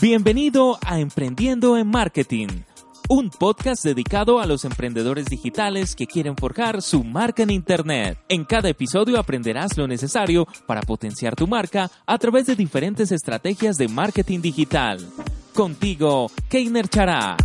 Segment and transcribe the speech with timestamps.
[0.00, 2.48] Bienvenido a Emprendiendo en Marketing,
[3.08, 8.18] un podcast dedicado a los emprendedores digitales que quieren forjar su marca en Internet.
[8.28, 13.78] En cada episodio aprenderás lo necesario para potenciar tu marca a través de diferentes estrategias
[13.78, 14.98] de marketing digital.
[15.54, 17.36] Contigo, Keiner Chará.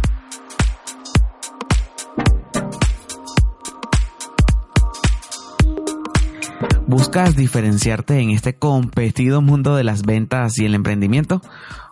[6.90, 11.40] ¿Buscas diferenciarte en este competido mundo de las ventas y el emprendimiento?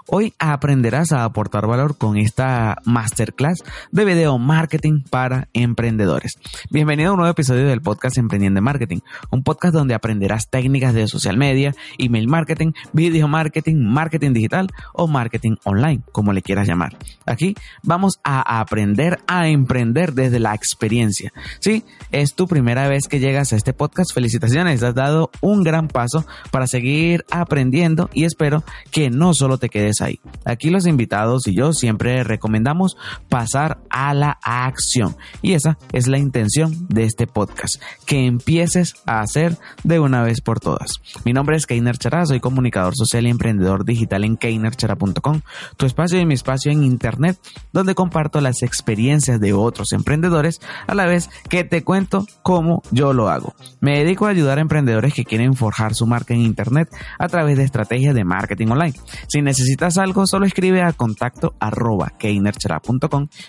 [0.09, 6.35] Hoy aprenderás a aportar valor con esta masterclass de video marketing para emprendedores.
[6.69, 8.99] Bienvenido a un nuevo episodio del podcast Emprendiendo Marketing,
[9.31, 15.07] un podcast donde aprenderás técnicas de social media, email marketing, video marketing, marketing digital o
[15.07, 16.95] marketing online, como le quieras llamar.
[17.25, 21.33] Aquí vamos a aprender a emprender desde la experiencia.
[21.59, 25.89] Si es tu primera vez que llegas a este podcast, felicitaciones, has dado un gran
[25.89, 30.19] paso para seguir aprendiendo y espero que no solo te quedes ahí.
[30.45, 32.97] Aquí los invitados y yo siempre recomendamos
[33.29, 35.15] pasar a la acción.
[35.41, 40.41] Y esa es la intención de este podcast, que empieces a hacer de una vez
[40.41, 40.91] por todas.
[41.25, 45.41] Mi nombre es Keiner Chara, soy comunicador social y emprendedor digital en keinerchara.com,
[45.77, 47.37] tu espacio y mi espacio en internet,
[47.73, 53.13] donde comparto las experiencias de otros emprendedores a la vez que te cuento cómo yo
[53.13, 53.55] lo hago.
[53.79, 57.57] Me dedico a ayudar a emprendedores que quieren forjar su marca en internet a través
[57.57, 58.93] de estrategias de marketing online.
[59.27, 62.11] Si necesitas algo, solo escribe a contacto arroba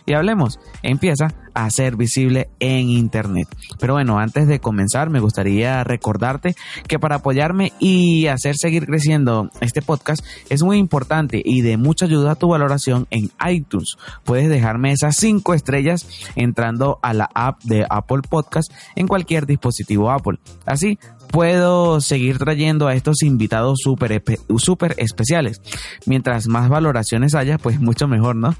[0.07, 0.61] y hablemos.
[0.83, 3.49] Empieza a ser visible en Internet.
[3.81, 6.55] Pero bueno, antes de comenzar, me gustaría recordarte
[6.87, 12.05] que para apoyarme y hacer seguir creciendo este podcast es muy importante y de mucha
[12.05, 13.97] ayuda tu valoración en iTunes.
[14.25, 20.13] Puedes dejarme esas cinco estrellas entrando a la app de Apple Podcast en cualquier dispositivo
[20.13, 20.39] Apple.
[20.65, 20.99] Así
[21.31, 24.23] puedo seguir trayendo a estos invitados súper
[24.59, 25.61] super especiales.
[26.07, 28.55] Mientras más valoraciones haya, pues mucho mejor, ¿no?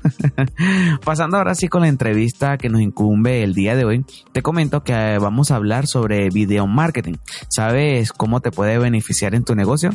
[1.05, 4.83] Pasando ahora sí con la entrevista que nos incumbe el día de hoy, te comento
[4.83, 7.15] que vamos a hablar sobre video marketing.
[7.49, 9.91] ¿Sabes cómo te puede beneficiar en tu negocio?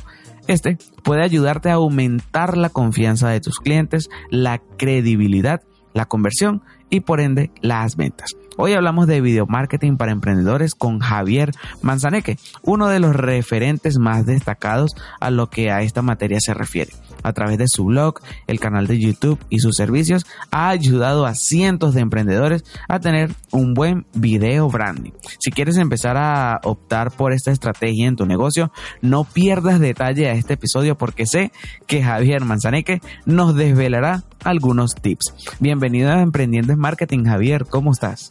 [0.48, 5.62] Este puede ayudarte a aumentar la confianza de tus clientes, la credibilidad,
[5.94, 8.36] la conversión y por ende las ventas.
[8.56, 14.28] Hoy hablamos de video marketing para emprendedores con Javier Manzaneque, uno de los referentes más
[14.28, 16.94] destacados a lo que a esta materia se refiere.
[17.24, 21.34] A través de su blog, el canal de YouTube y sus servicios, ha ayudado a
[21.34, 25.14] cientos de emprendedores a tener un buen video branding.
[25.40, 28.72] Si quieres empezar a optar por esta estrategia en tu negocio,
[29.02, 31.52] no pierdas detalle a este episodio porque sé
[31.88, 35.34] que Javier Manzaneque nos desvelará algunos tips.
[35.60, 38.30] Bienvenido a Emprendiendo en Marketing, Javier, ¿cómo estás?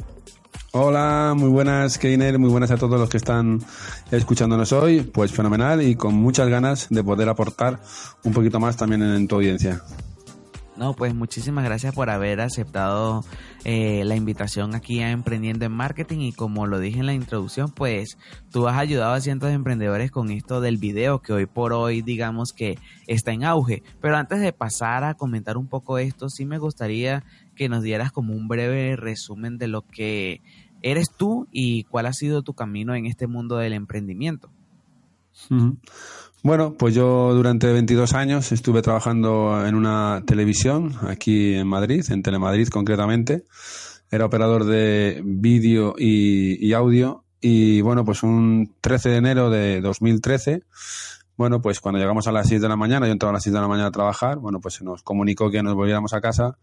[0.74, 3.60] Hola, muy buenas, Keiner, muy buenas a todos los que están
[4.10, 5.02] escuchándonos hoy.
[5.02, 7.78] Pues fenomenal y con muchas ganas de poder aportar
[8.24, 9.82] un poquito más también en, tu audiencia.
[10.74, 13.22] No, pues muchísimas gracias por haber aceptado
[13.64, 17.70] eh, la invitación aquí a Emprendiendo en Marketing y como lo dije en la introducción,
[17.70, 18.16] pues
[18.50, 22.00] tú has ayudado a cientos de emprendedores con esto del video que hoy por hoy
[22.00, 23.82] digamos que está en auge.
[24.00, 27.24] Pero antes de pasar a comentar un poco esto, sí me gustaría
[27.54, 30.40] que nos dieras como un breve resumen de lo que
[30.82, 34.50] eres tú y cuál ha sido tu camino en este mundo del emprendimiento.
[36.42, 42.22] Bueno, pues yo durante 22 años estuve trabajando en una televisión aquí en Madrid, en
[42.22, 43.44] Telemadrid concretamente.
[44.10, 50.64] Era operador de vídeo y, audio y bueno, pues un 13 de enero de 2013
[51.34, 53.54] bueno, pues cuando llegamos a las 6 de la mañana, yo entraba a las 6
[53.54, 56.58] de la mañana a trabajar, bueno, pues se nos comunicó que nos volviéramos a casa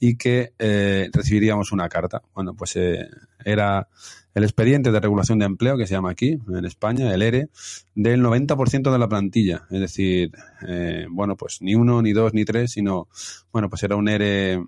[0.00, 2.22] y que eh, recibiríamos una carta.
[2.34, 3.08] Bueno, pues eh,
[3.44, 3.88] era
[4.34, 7.48] el expediente de regulación de empleo que se llama aquí, en España, el ERE,
[7.94, 9.62] del 90% de la plantilla.
[9.70, 10.32] Es decir,
[10.66, 13.08] eh, bueno, pues ni uno, ni dos, ni tres, sino,
[13.52, 14.62] bueno, pues era un ERE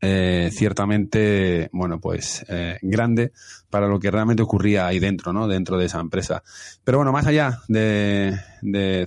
[0.00, 2.44] eh, ciertamente, bueno, pues
[2.82, 3.32] grande
[3.70, 5.46] para lo que realmente ocurría ahí dentro, ¿no?
[5.46, 6.42] Dentro de esa empresa.
[6.82, 8.36] Pero bueno, más allá de,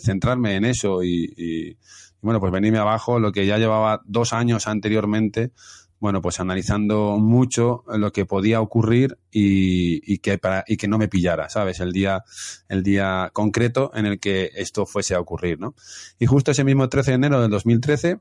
[0.02, 1.78] centrarme en eso y,
[2.22, 5.52] bueno, pues venirme abajo, lo que ya llevaba dos años anteriormente,
[6.00, 11.10] bueno, pues analizando mucho lo que podía ocurrir y, que para, y que no me
[11.10, 11.80] pillara, ¿sabes?
[11.82, 12.24] El día,
[12.70, 15.76] el día concreto en el que esto fuese a ocurrir, ¿no?
[16.18, 18.20] Y justo ese mismo 13 de enero del 2013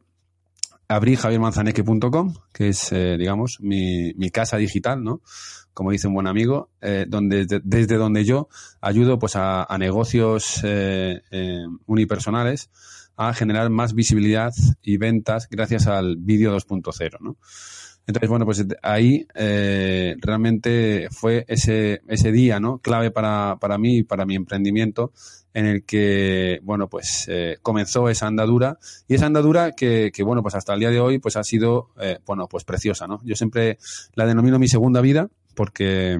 [0.89, 5.21] abrí javiermanzaneque.com, que es, eh, digamos, mi, mi, casa digital, ¿no?
[5.73, 8.49] Como dice un buen amigo, eh, donde, desde donde yo
[8.81, 11.21] ayudo pues a, a negocios eh,
[11.87, 12.71] unipersonales
[13.19, 17.37] a generar más visibilidad y ventas gracias al vídeo 2.0, ¿no?
[18.06, 22.79] Entonces, bueno, pues ahí eh, realmente fue ese, ese día, ¿no?
[22.79, 25.12] Clave para, para mí y para mi emprendimiento
[25.53, 28.79] en el que, bueno, pues eh, comenzó esa andadura
[29.09, 31.91] y esa andadura que, que, bueno, pues hasta el día de hoy pues ha sido,
[32.00, 33.20] eh, bueno, pues preciosa, ¿no?
[33.25, 33.79] Yo siempre
[34.15, 36.19] la denomino mi segunda vida porque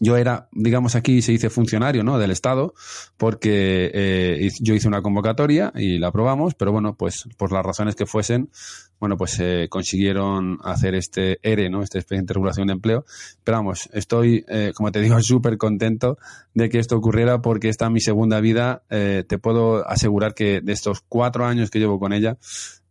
[0.00, 2.18] yo era, digamos aquí se dice funcionario, ¿no?
[2.18, 2.74] Del Estado,
[3.16, 7.94] porque eh, yo hice una convocatoria y la aprobamos, pero bueno, pues por las razones
[7.94, 8.50] que fuesen,
[8.98, 11.82] bueno, pues eh, consiguieron hacer este ERE, ¿no?
[11.82, 13.04] Este expediente de regulación de empleo.
[13.44, 16.18] Pero vamos, estoy, eh, como te digo, súper contento
[16.54, 18.82] de que esto ocurriera porque esta es mi segunda vida.
[18.90, 22.38] Eh, te puedo asegurar que de estos cuatro años que llevo con ella,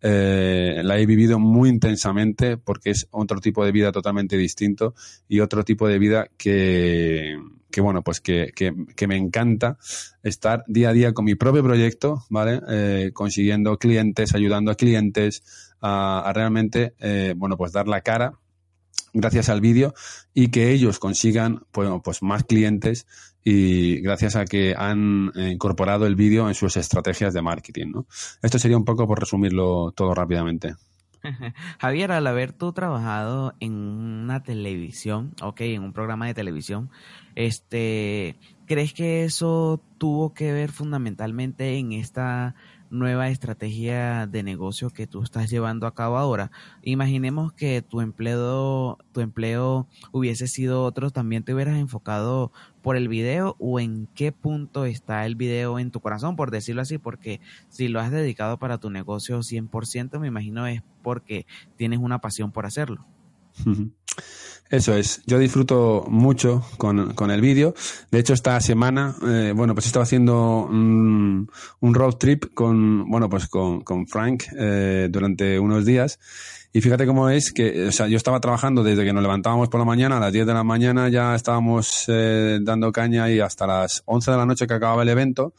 [0.08, 4.94] eh, la he vivido muy intensamente porque es otro tipo de vida totalmente distinto
[5.28, 7.36] y otro tipo de vida que,
[7.72, 9.80] que bueno, pues que, que, que, me encanta
[10.22, 12.62] estar día a día con mi propio proyecto, ¿vale?
[12.70, 18.40] Eh, consiguiendo clientes, ayudando a clientes a, realmente, eh, bueno, pues dar la cara
[19.14, 19.94] gracias al vídeo
[20.34, 23.08] y que ellos consigan pues, pues más clientes
[23.44, 27.92] y gracias a que han incorporado el vídeo en sus estrategias de marketing.
[27.94, 28.08] ¿no?
[28.42, 30.76] Esto sería un poco por resumirlo todo rápidamente.
[31.80, 36.90] Javier, al haber tú trabajado en una televisión, ok, en un programa de televisión,
[37.36, 38.36] este,
[38.66, 42.56] ¿crees que eso tuvo que ver fundamentalmente en esta
[42.96, 46.52] nueva estrategia de negocio que tú estás llevando a cabo ahora.
[46.82, 52.52] Imaginemos que tu empleo, tu empleo hubiese sido otro, también te hubieras enfocado
[52.82, 56.82] por el video o en qué punto está el video en tu corazón, por decirlo
[56.82, 61.46] así, porque si lo has dedicado para tu negocio 100%, me imagino es porque
[61.78, 63.06] tienes una pasión por hacerlo.
[64.70, 67.76] Eso es, yo disfruto mucho con, con el vídeo.
[68.10, 71.48] De hecho, esta semana, eh, bueno, pues estaba haciendo un,
[71.82, 76.20] road trip con, bueno, pues con, con Frank eh, durante unos días.
[76.74, 79.80] Y fíjate cómo es que, o sea, yo estaba trabajando desde que nos levantábamos por
[79.80, 83.66] la mañana, a las 10 de la mañana ya estábamos eh, dando caña y hasta
[83.66, 85.54] las 11 de la noche que acababa el evento.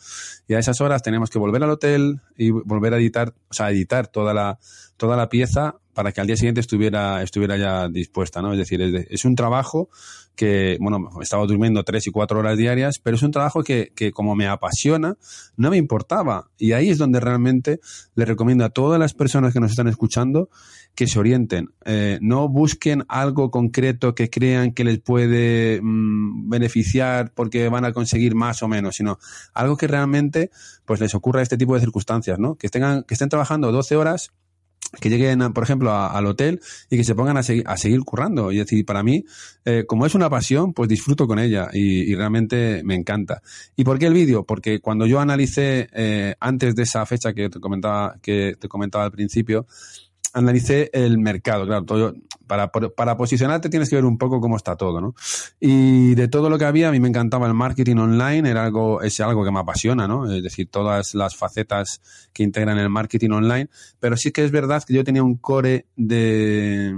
[0.46, 3.70] Y a esas horas teníamos que volver al hotel y volver a editar, o sea,
[3.70, 4.58] editar toda la,
[4.98, 8.52] toda la pieza para que al día siguiente estuviera, estuviera ya dispuesta, ¿no?
[8.52, 9.88] Es decir, es, un trabajo
[10.34, 14.12] que, bueno, estaba durmiendo tres y cuatro horas diarias, pero es un trabajo que, que
[14.12, 15.16] como me apasiona,
[15.56, 16.50] no me importaba.
[16.58, 17.80] Y ahí es donde realmente
[18.14, 20.50] le recomiendo a todas las personas que nos están escuchando
[20.94, 21.70] que se orienten.
[21.86, 27.94] Eh, no busquen algo concreto que crean que les puede mmm, beneficiar porque van a
[27.94, 29.18] conseguir más o menos, sino
[29.54, 30.50] algo que realmente
[30.84, 32.56] pues les ocurra este tipo de circunstancias, ¿no?
[32.56, 34.32] Que tengan, que estén trabajando 12 horas
[35.00, 36.60] que lleguen, por ejemplo, a, al hotel
[36.90, 38.52] y que se pongan a, segui a seguir currando.
[38.52, 39.24] Y es decir, para mí,
[39.64, 43.42] eh, como es una pasión, pues disfruto con ella y, y, realmente me encanta.
[43.76, 44.44] ¿Y por qué el vídeo?
[44.44, 49.04] Porque cuando yo analicé eh, antes de esa fecha que te comentaba, que te comentaba
[49.04, 49.66] al principio,
[50.32, 52.14] analicé el mercado, claro, todo,
[52.46, 55.14] para, para posicionarte tienes que ver un poco cómo está todo, ¿no?
[55.60, 59.02] Y de todo lo que había, a mí me encantaba el marketing online, era algo,
[59.02, 60.30] es algo que me apasiona, ¿no?
[60.30, 62.00] Es decir, todas las facetas
[62.32, 63.68] que integran el marketing online,
[64.00, 66.94] pero sí que es verdad que yo tenía un core de,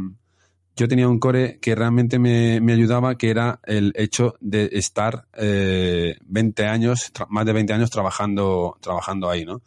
[0.79, 5.27] yo tenía un core que realmente me, me ayudaba, que era el hecho de estar
[5.35, 9.61] eh, 20 años, más de 20 años trabajando, trabajando ahí, ¿no?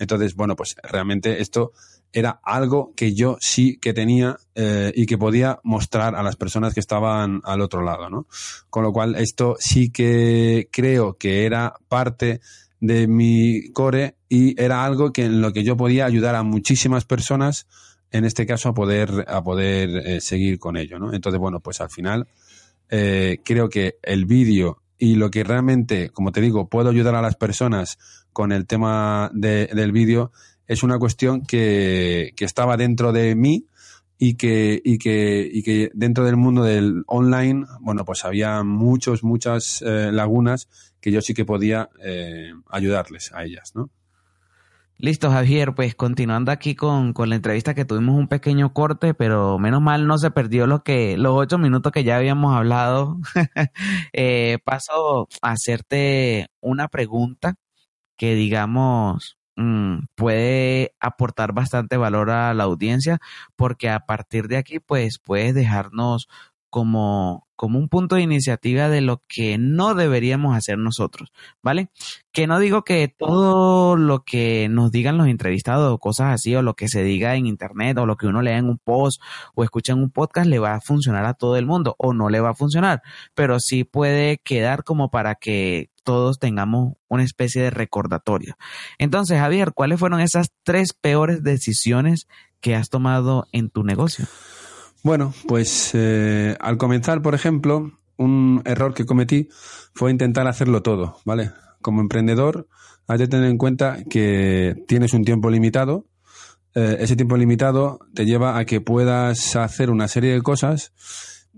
[0.00, 1.72] Entonces, bueno, pues realmente esto
[2.12, 6.72] era algo que yo sí que tenía eh, y que podía mostrar a las personas
[6.72, 8.26] que estaban al otro lado, ¿no?
[8.70, 12.40] Con lo cual, esto sí que creo que era parte
[12.80, 17.04] de mi core y era algo que en lo que yo podía ayudar a muchísimas
[17.04, 17.66] personas,
[18.10, 21.12] en este caso, a poder, a poder eh, seguir con ello, ¿no?
[21.12, 22.28] Entonces, bueno, pues al final,
[22.88, 27.22] eh, creo que el vídeo y lo que realmente, como te digo, puedo ayudar a
[27.22, 27.98] las personas
[28.32, 30.32] con el tema de, del vídeo
[30.66, 33.66] es una cuestión que, que estaba dentro de mí
[34.18, 39.22] y que, y que, y que dentro del mundo del online, bueno, pues había muchos,
[39.22, 40.68] muchas eh, lagunas
[41.00, 43.90] que yo sí que podía eh, ayudarles a ellas, ¿no?
[44.98, 49.58] Listo, Javier, pues continuando aquí con, con, la entrevista que tuvimos un pequeño corte, pero
[49.58, 53.18] menos mal no se perdió lo que, los ocho minutos que ya habíamos hablado.
[54.14, 57.56] eh, paso a hacerte una pregunta
[58.16, 63.18] que digamos mm, puede aportar bastante valor a la audiencia
[63.56, 66.28] porque a partir de aquí pues puedes dejarnos
[66.76, 71.32] como, como un punto de iniciativa de lo que no deberíamos hacer nosotros,
[71.62, 71.88] ¿vale?
[72.32, 76.60] Que no digo que todo lo que nos digan los entrevistados o cosas así, o
[76.60, 79.22] lo que se diga en internet, o lo que uno lea en un post
[79.54, 82.28] o escucha en un podcast, le va a funcionar a todo el mundo, o no
[82.28, 83.00] le va a funcionar,
[83.34, 88.56] pero sí puede quedar como para que todos tengamos una especie de recordatorio.
[88.96, 92.28] Entonces, Javier, ¿cuáles fueron esas tres peores decisiones
[92.60, 94.24] que has tomado en tu negocio?
[95.02, 99.48] Bueno, pues eh, al comenzar, por ejemplo, un error que cometí
[99.94, 101.50] fue intentar hacerlo todo, ¿vale?
[101.82, 102.68] Como emprendedor,
[103.08, 106.06] hay que tener en cuenta que tienes un tiempo limitado.
[106.74, 110.92] Eh, ese tiempo limitado te lleva a que puedas hacer una serie de cosas,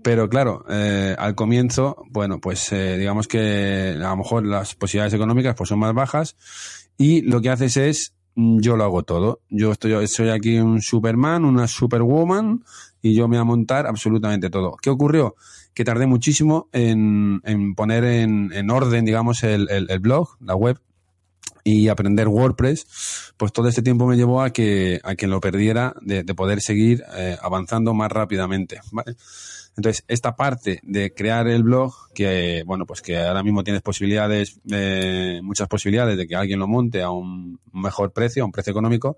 [0.03, 5.55] pero claro, eh, al comienzo, bueno, pues digamos que a lo mejor las posibilidades económicas
[5.55, 6.35] pues son más bajas
[6.97, 9.41] y lo que haces es yo lo hago todo.
[9.49, 12.63] Yo estoy, soy aquí un Superman, una Superwoman,
[13.01, 14.75] y yo me voy a montar absolutamente todo.
[14.81, 15.35] ¿Qué ocurrió?
[15.73, 17.41] Que tardé muchísimo en,
[17.75, 19.67] poner en, orden, digamos, el,
[19.99, 20.79] blog, la web,
[21.63, 25.93] y aprender WordPress, pues todo este tiempo me llevó a que, a que lo perdiera
[26.01, 28.79] de, poder seguir eh, avanzando más rápidamente.
[29.77, 34.59] Entonces, esta parte de crear el blog, que bueno, pues que ahora mismo tienes posibilidades,
[34.69, 38.71] eh, muchas posibilidades de que alguien lo monte a un mejor precio, a un precio
[38.71, 39.17] económico,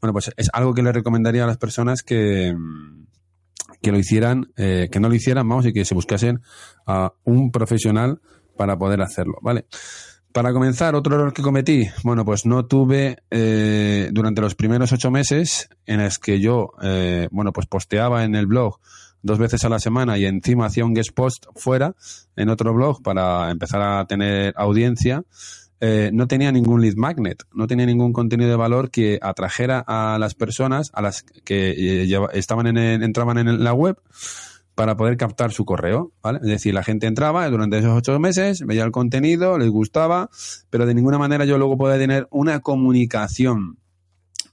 [0.00, 2.54] bueno, pues es algo que le recomendaría a las personas que,
[3.82, 6.40] que lo hicieran, eh, que no lo hicieran, vamos, y que se buscasen
[6.86, 8.20] a un profesional
[8.56, 9.66] para poder hacerlo, ¿vale?
[10.32, 15.10] Para comenzar, otro error que cometí, bueno, pues no tuve eh, durante los primeros ocho
[15.10, 18.78] meses en los que yo, eh, bueno, pues posteaba en el blog
[19.26, 21.94] dos veces a la semana y encima hacía un guest post fuera
[22.36, 25.24] en otro blog para empezar a tener audiencia.
[25.78, 30.18] Eh, no tenía ningún lead magnet, no tenía ningún contenido de valor que atrajera a
[30.18, 33.98] las personas a las que eh, estaban en entraban en la web
[34.74, 36.38] para poder captar su correo, ¿vale?
[36.42, 40.30] Es decir, la gente entraba durante esos ocho meses, veía el contenido, les gustaba,
[40.70, 43.78] pero de ninguna manera yo luego podía tener una comunicación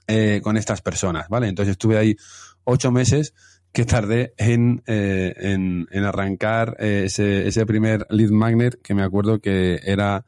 [0.06, 1.48] eh, con estas personas, ¿vale?
[1.48, 2.16] Entonces estuve ahí
[2.64, 3.34] ocho meses
[3.74, 10.24] que tardé en, en, arrancar ese, ese primer lead magnet que me acuerdo que era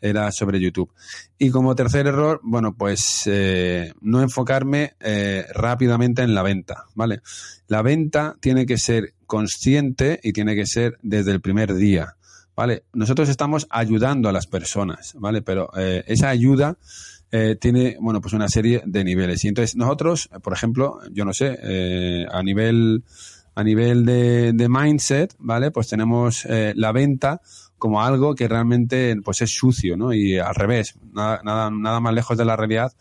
[0.00, 0.92] era sobre YouTube.
[1.38, 7.20] Y como tercer error, bueno, pues eh, no enfocarme eh, rápidamente en la venta, ¿vale?
[7.68, 12.16] La venta tiene que ser consciente y tiene que ser desde el primer día,
[12.54, 12.84] ¿vale?
[12.92, 15.42] Nosotros estamos ayudando a las personas, ¿vale?
[15.42, 16.76] Pero eh, esa ayuda
[17.60, 19.44] tiene, bueno, pues una serie de niveles.
[19.44, 23.04] Y entonces nosotros, por ejemplo, yo no sé, a nivel
[23.54, 25.70] a nivel de, de mindset, ¿vale?
[25.70, 27.40] Pues tenemos la venta
[27.78, 30.12] como algo que realmente pues es sucio, ¿no?
[30.12, 32.92] Y al revés, nada, nada, nada más lejos de la realidad,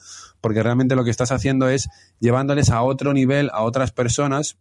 [0.41, 1.87] porque realmente lo que estás haciendo es
[2.19, 4.57] llevándoles a otro nivel, a otras personas,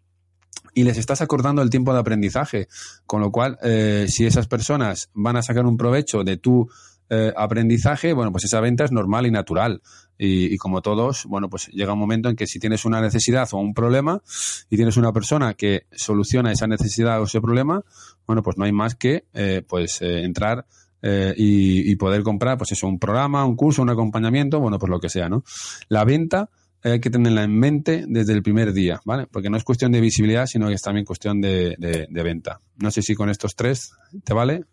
[0.73, 2.69] y les estás acordando el tiempo de aprendizaje.
[3.07, 6.69] Con lo cual, eh, si esas personas van a sacar un provecho de tu
[7.11, 9.83] eh, aprendizaje, bueno, pues esa venta es normal y natural.
[10.17, 13.59] Y, como todos, bueno, pues llega un momento en que si tienes una necesidad o
[13.59, 14.23] un problema
[14.71, 17.83] y tienes una persona que soluciona esa necesidad o ese problema,
[18.27, 20.67] bueno, pues no hay más que eh, pues eh, entrar
[21.03, 25.01] eh, y, poder comprar, pues eso, un programa, un curso, un acompañamiento, bueno, pues lo
[25.01, 25.45] que sea, ¿no?
[25.89, 26.49] La venta
[26.83, 29.27] hay que tenerla en mente desde el primer día, ¿vale?
[29.27, 32.61] Porque no es cuestión de visibilidad, sino que es también cuestión de venta.
[32.77, 33.93] No sé si con estos tres
[34.23, 34.65] te vale.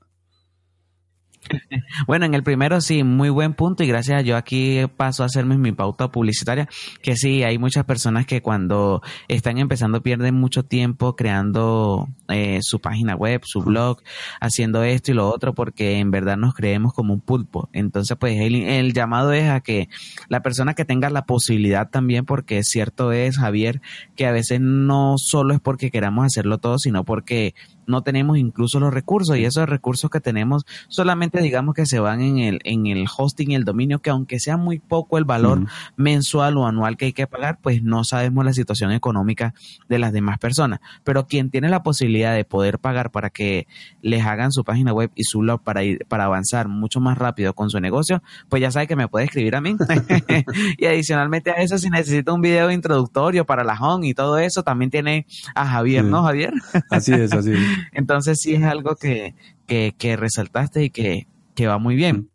[2.07, 4.23] Bueno, en el primero sí, muy buen punto y gracias.
[4.23, 6.67] Yo aquí paso a hacerme mi pauta publicitaria,
[7.01, 12.79] que sí, hay muchas personas que cuando están empezando pierden mucho tiempo creando eh, su
[12.79, 14.01] página web, su blog,
[14.39, 17.69] haciendo esto y lo otro, porque en verdad nos creemos como un pulpo.
[17.73, 19.89] Entonces, pues el, el llamado es a que
[20.29, 23.81] la persona que tenga la posibilidad también, porque cierto es, Javier,
[24.15, 27.53] que a veces no solo es porque queramos hacerlo todo, sino porque
[27.87, 32.21] no tenemos incluso los recursos y esos recursos que tenemos solamente digamos que se van
[32.21, 35.65] en el, en el hosting y el dominio que aunque sea muy poco el valor
[35.95, 39.53] mensual o anual que hay que pagar, pues no sabemos la situación económica
[39.89, 40.79] de las demás personas.
[41.03, 43.67] Pero quien tiene la posibilidad de poder pagar para que
[44.01, 47.53] les hagan su página web y su blog para ir, para avanzar mucho más rápido
[47.53, 49.75] con su negocio, pues ya sabe que me puede escribir a mí.
[50.77, 54.63] y adicionalmente a eso, si necesita un video introductorio para la home y todo eso,
[54.63, 56.53] también tiene a Javier, ¿no, Javier?
[56.89, 57.59] así es, así es.
[57.91, 59.35] Entonces sí es algo que,
[59.67, 61.27] que, resaltaste y que,
[61.67, 62.29] va muy bien.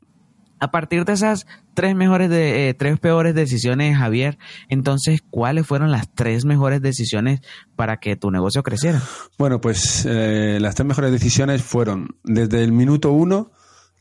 [0.59, 4.39] A partir de esas tres mejores de, eh, tres peores decisiones, Javier,
[4.69, 7.41] entonces, ¿cuáles fueron las tres mejores decisiones
[7.75, 9.03] para que tu negocio creciera?
[9.37, 13.51] Bueno, pues eh, las tres mejores decisiones fueron desde el minuto uno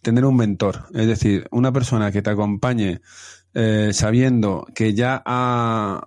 [0.02, 3.02] tener un mentor, es decir, una persona que te acompañe
[3.58, 6.02] eh, sabiendo que ya ha,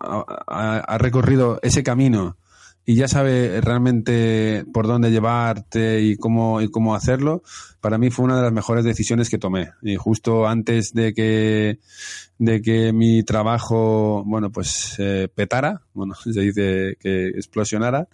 [0.46, 2.36] ha, recorrido ese camino
[2.88, 7.42] y ya sabe realmente por dónde llevarte y cómo, y cómo hacerlo,
[7.82, 9.72] para mí fue una de las mejores decisiones que tomé.
[9.82, 11.80] Y justo antes de que,
[12.38, 18.08] de que mi trabajo, bueno, pues eh, petara, bueno, se dice que explosionara,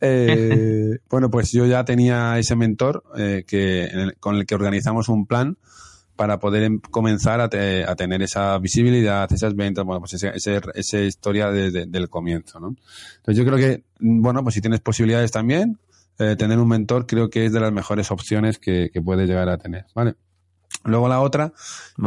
[0.00, 3.90] eh, bueno, pues yo ya tenía ese mentor eh, que,
[4.20, 5.58] con el que organizamos un plan
[6.16, 11.88] para poder em, comenzar a, tener esa visibilidad, esas ventas, bueno, pues esa historia desde
[11.92, 12.76] el comienzo, ¿no?
[13.16, 15.78] Entonces yo creo que, bueno, pues si tienes posibilidades también,
[16.18, 19.48] eh, tener un mentor creo que es de las mejores opciones que, que puedes llegar
[19.48, 20.14] a tener, ¿vale?
[20.84, 21.52] Luego la otra,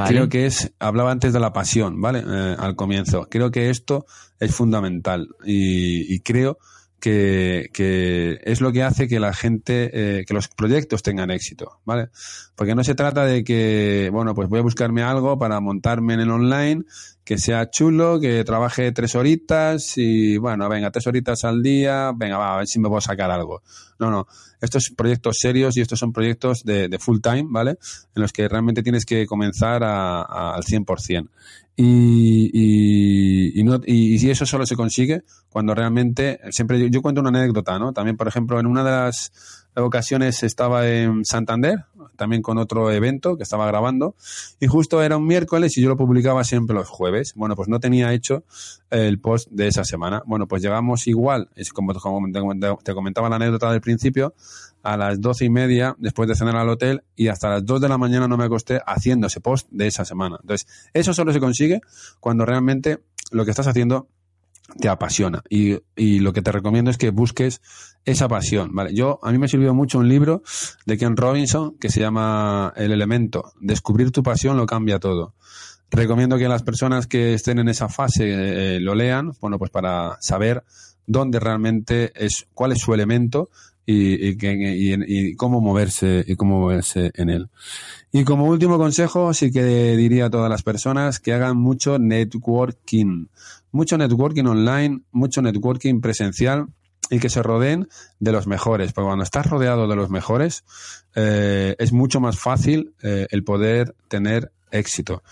[0.07, 2.23] creo que es, hablaba antes de la pasión, ¿vale?
[2.25, 3.27] Eh, al comienzo.
[3.29, 4.05] Creo que esto
[4.39, 6.59] es fundamental y, y creo
[6.99, 12.09] que, es lo que hace que la gente, eh, que los proyectos tengan éxito, ¿vale?
[12.55, 16.21] Porque no se trata de que, bueno, pues voy a buscarme algo para montarme en
[16.21, 16.83] el online,
[17.23, 22.37] que sea chulo, que trabaje tres horitas y, bueno, venga, tres horitas al día, venga,
[22.37, 23.61] va, a ver si me puedo sacar algo.
[23.99, 24.27] No, no.
[24.59, 27.77] Estos son proyectos serios y estos son proyectos de, de full time, ¿vale?
[28.15, 31.29] En los que realmente tienes que comenzar a, a, al 100%.
[31.79, 37.21] Y, y, y, no, y, eso solo se consigue cuando realmente, siempre yo, yo, cuento
[37.21, 37.93] una anécdota, ¿no?
[37.93, 39.31] También, por ejemplo, en una de las
[39.75, 44.15] ocasiones estaba en Santander, también con otro evento que estaba grabando,
[44.59, 47.33] y justo era un miércoles y yo lo publicaba siempre los jueves.
[47.35, 48.43] Bueno, pues no tenía hecho
[48.89, 50.23] el post de esa semana.
[50.25, 52.27] Bueno, pues llegamos igual, es como, como
[52.83, 54.33] te comentaba la anécdota del principio,
[54.87, 57.89] a las doce y media después de cenar al hotel y hasta las dos de
[57.89, 60.37] la mañana no me acosté haciendo ese post de esa semana.
[60.41, 61.81] Entonces, eso solo se consigue
[62.21, 62.99] cuando realmente
[63.31, 64.07] lo que estás haciendo
[64.79, 65.43] te apasiona.
[65.49, 67.61] Y, y, lo que te recomiendo es que busques
[68.05, 68.93] esa pasión, ¿vale?
[68.93, 70.41] Yo, a mí me sirvió mucho un libro
[70.85, 73.51] de Ken Robinson que se llama El elemento.
[73.59, 75.35] Descubrir tu pasión lo cambia todo.
[75.91, 80.17] Recomiendo que las personas que estén en esa fase eh, lo lean, bueno, pues para
[80.21, 80.63] saber
[81.05, 83.49] dónde realmente es, cuál es su elemento
[83.87, 87.49] y, y, y, y, cómo moverse y cómo moverse en él.
[88.11, 93.27] Y como último consejo, sí que diría a todas las personas que hagan mucho networking,
[93.71, 96.67] mucho networking online, mucho networking presencial
[97.09, 97.87] y que se rodeen
[98.19, 100.65] de los mejores, porque cuando estás rodeado de los mejores
[101.15, 105.23] eh, es mucho más fácil eh, el poder tener éxito.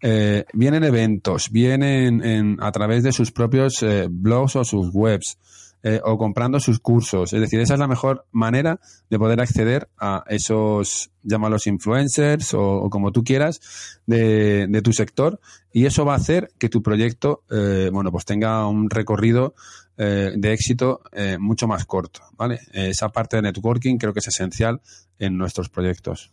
[0.00, 5.36] Eh, vienen eventos, vienen en, a través de sus propios blogs o sus webs
[5.84, 7.34] eh, o comprando sus cursos.
[7.34, 12.62] Es decir, esa es la mejor manera de poder acceder a esos, llámalos influencers o,
[12.62, 13.60] o como tú quieras,
[14.06, 15.38] de, de, tu sector.
[15.72, 19.54] Y eso va a hacer que tu proyecto, eh, bueno, pues tenga un recorrido
[19.98, 22.60] eh, de éxito eh, mucho más corto, ¿vale?
[22.72, 24.80] Esa parte de networking creo que es esencial
[25.18, 26.32] en nuestros proyectos.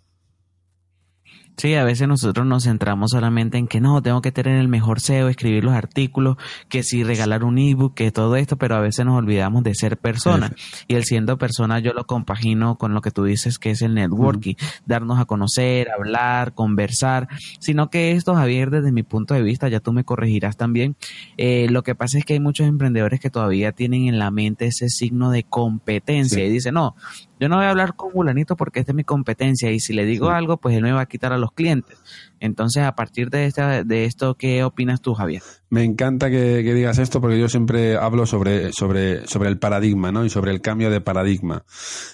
[1.58, 5.00] Sí, a veces nosotros nos centramos solamente en que no, tengo que tener el mejor
[5.00, 6.38] SEO, escribir los artículos,
[6.70, 9.98] que si regalar un ebook, que todo esto, pero a veces nos olvidamos de ser
[9.98, 10.54] persona.
[10.88, 13.94] Y el siendo persona yo lo compagino con lo que tú dices que es el
[13.94, 14.66] networking, mm.
[14.86, 17.28] darnos a conocer, hablar, conversar,
[17.60, 20.96] sino que esto, Javier, desde mi punto de vista, ya tú me corregirás también,
[21.38, 24.68] eh, lo que pasa es que hay muchos emprendedores que todavía tienen en la mente
[24.68, 26.44] ese signo de competencia sí.
[26.44, 26.96] y dicen, no,
[27.42, 30.06] yo no voy a hablar con fulanito porque esta es mi competencia y si le
[30.06, 31.98] digo algo, pues él me va a quitar a los clientes.
[32.40, 35.42] Entonces, a partir de, esta, de esto, ¿qué opinas tú, Javier?
[35.72, 40.12] Me encanta que, que, digas esto porque yo siempre hablo sobre, sobre, sobre el paradigma
[40.12, 40.26] ¿no?
[40.26, 41.64] y sobre el cambio de paradigma.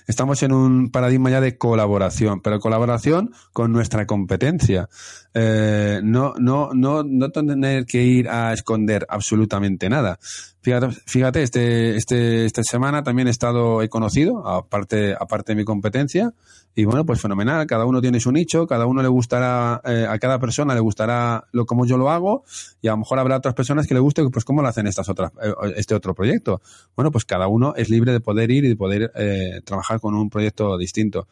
[0.06, 4.90] Estamos en un paradigma ya de colaboración, pero colaboración con nuestra competencia.
[5.34, 10.20] Eh, no, no, no, no tener que ir a esconder absolutamente nada.
[10.62, 15.66] Fíjate, fíjate este, este, esta semana también he estado, he conocido, aparte, aparte de mi
[15.66, 16.32] competencia,
[16.78, 20.20] y bueno, pues fenomenal, cada uno tiene su nicho, cada uno le gustará, eh, a
[20.20, 22.44] cada persona le gustará lo como yo lo hago,
[22.84, 25.10] y a lo mejor habrá otras personas que le guste, pues cómo lo hacen estas
[25.10, 26.62] otras, eh, este otro proyecto.
[26.96, 30.14] Bueno, pues cada uno es libre de poder ir y de poder eh, trabajar con
[30.14, 31.28] un proyecto distinto.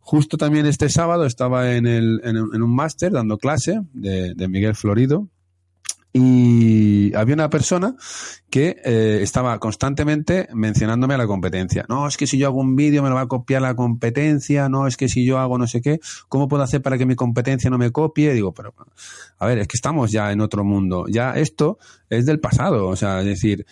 [0.00, 4.48] Justo también este sábado estaba en, el, en, en un máster dando clase de, de
[4.48, 5.28] Miguel Florido,
[6.12, 7.94] y había una persona
[8.50, 11.84] que eh, estaba constantemente mencionándome a la competencia.
[11.88, 14.68] No, es que si yo hago un vídeo me lo va a copiar la competencia,
[14.68, 17.14] no, es que si yo hago no sé qué, ¿cómo puedo hacer para que mi
[17.14, 18.32] competencia no me copie?
[18.32, 18.74] digo, pero,
[19.38, 21.06] a ver, es que estamos ya en otro mundo.
[21.08, 23.66] Ya esto es del pasado, o sea, es decir,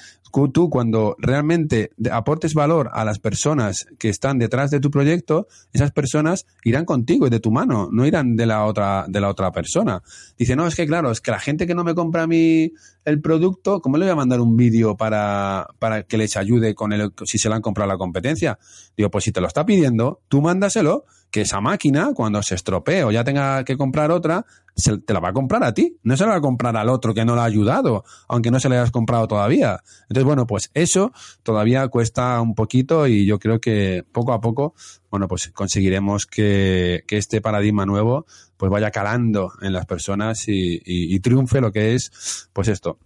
[0.53, 5.93] tú cuando realmente aportes valor a las personas que están detrás de tu proyecto, esas
[5.93, 9.51] personas irán contigo y de tu mano, no irán de la otra, de la otra
[9.53, 10.03] persona.
[10.39, 12.73] Dice, no, es que claro, es que la gente que no me compra a mí
[13.05, 16.93] el producto, ¿cómo le voy a mandar un vídeo para, para que les ayude con
[16.93, 18.59] el, si se le han comprado la competencia?
[18.97, 21.05] Digo, pues si te lo está pidiendo, tú mándaselo
[21.37, 25.21] que esa máquina, cuando se estropee o ya tenga que comprar otra, se, te la
[25.21, 27.37] va a comprar a ti, no se la va a comprar al otro que no
[27.37, 29.83] la ha ayudado, aunque no se le hayas comprado todavía.
[30.05, 34.73] Entonces, bueno, pues eso todavía cuesta un poquito y yo creo que poco a poco,
[35.11, 38.25] bueno, pues conseguiremos que, que este paradigma nuevo
[38.57, 42.99] pues vaya calando en las personas y triunfe lo que es, pues esto,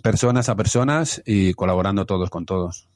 [0.00, 2.86] personas a personas y colaborando todos con todos.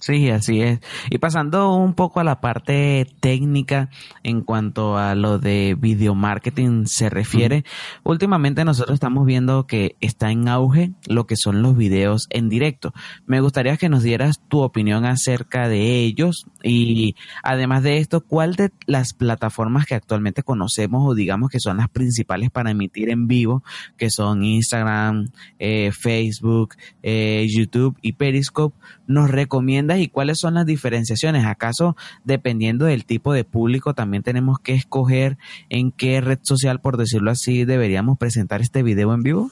[0.00, 0.80] Sí, así es.
[1.10, 3.90] Y pasando un poco a la parte técnica
[4.22, 7.64] en cuanto a lo de video marketing se refiere,
[8.02, 12.94] últimamente nosotros estamos viendo que está en auge lo que son los videos en directo.
[13.26, 18.54] Me gustaría que nos dieras tu opinión acerca de ellos y además de esto, ¿cuál
[18.54, 23.26] de las plataformas que actualmente conocemos o digamos que son las principales para emitir en
[23.26, 23.62] vivo,
[23.98, 30.66] que son Instagram, eh, Facebook, eh, YouTube y Periscope, nos recomienda y cuáles son las
[30.66, 31.46] diferenciaciones?
[31.46, 36.96] ¿Acaso dependiendo del tipo de público también tenemos que escoger en qué red social, por
[36.96, 39.50] decirlo así, deberíamos presentar este video en vivo?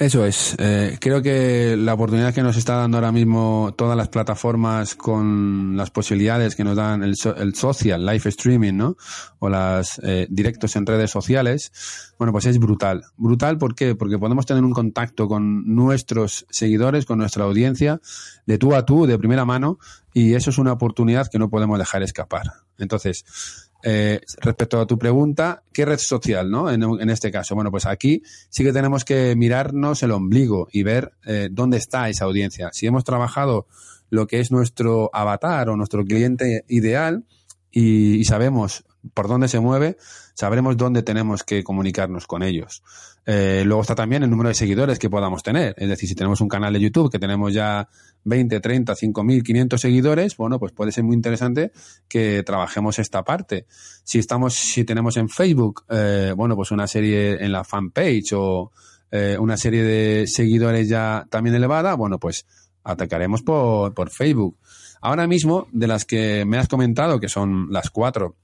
[0.00, 0.56] Eso es.
[0.56, 5.76] Eh, creo que la oportunidad que nos está dando ahora mismo todas las plataformas con
[5.76, 8.96] las posibilidades que nos dan el, social, live streaming, ¿no?
[9.40, 13.04] O las eh, directos en redes sociales, bueno, pues es brutal.
[13.18, 13.94] Brutal, ¿por qué?
[13.94, 18.00] Porque podemos tener un contacto con nuestros seguidores, con nuestra audiencia,
[18.46, 19.78] de tú a tú, de primera mano,
[20.14, 22.44] y eso es una oportunidad que no podemos dejar escapar.
[22.78, 26.70] Entonces, eh, respecto a tu pregunta, ¿qué red social, no?
[26.70, 31.12] En, este caso, bueno, pues aquí sí que tenemos que mirarnos el ombligo y ver
[31.24, 32.70] eh, dónde está esa audiencia.
[32.72, 33.66] Si hemos trabajado
[34.10, 37.24] lo que es nuestro avatar o nuestro cliente ideal
[37.70, 39.96] y sabemos por dónde se mueve,
[40.34, 42.82] sabremos dónde tenemos que comunicarnos con ellos.
[43.26, 45.74] Eh, luego está también el número de seguidores que podamos tener.
[45.76, 47.88] Es decir, si tenemos un canal de YouTube que tenemos ya
[48.24, 51.72] 20, 30, 5.000, 500 seguidores, bueno, pues puede ser muy interesante
[52.08, 53.66] que trabajemos esta parte.
[54.04, 58.72] Si estamos, si tenemos en Facebook, eh, bueno, pues una serie en la fanpage o
[59.10, 62.46] eh, una serie de seguidores ya también elevada, bueno, pues
[62.84, 64.56] atacaremos por, por Facebook.
[65.02, 68.36] Ahora mismo, de las que me has comentado, que son las cuatro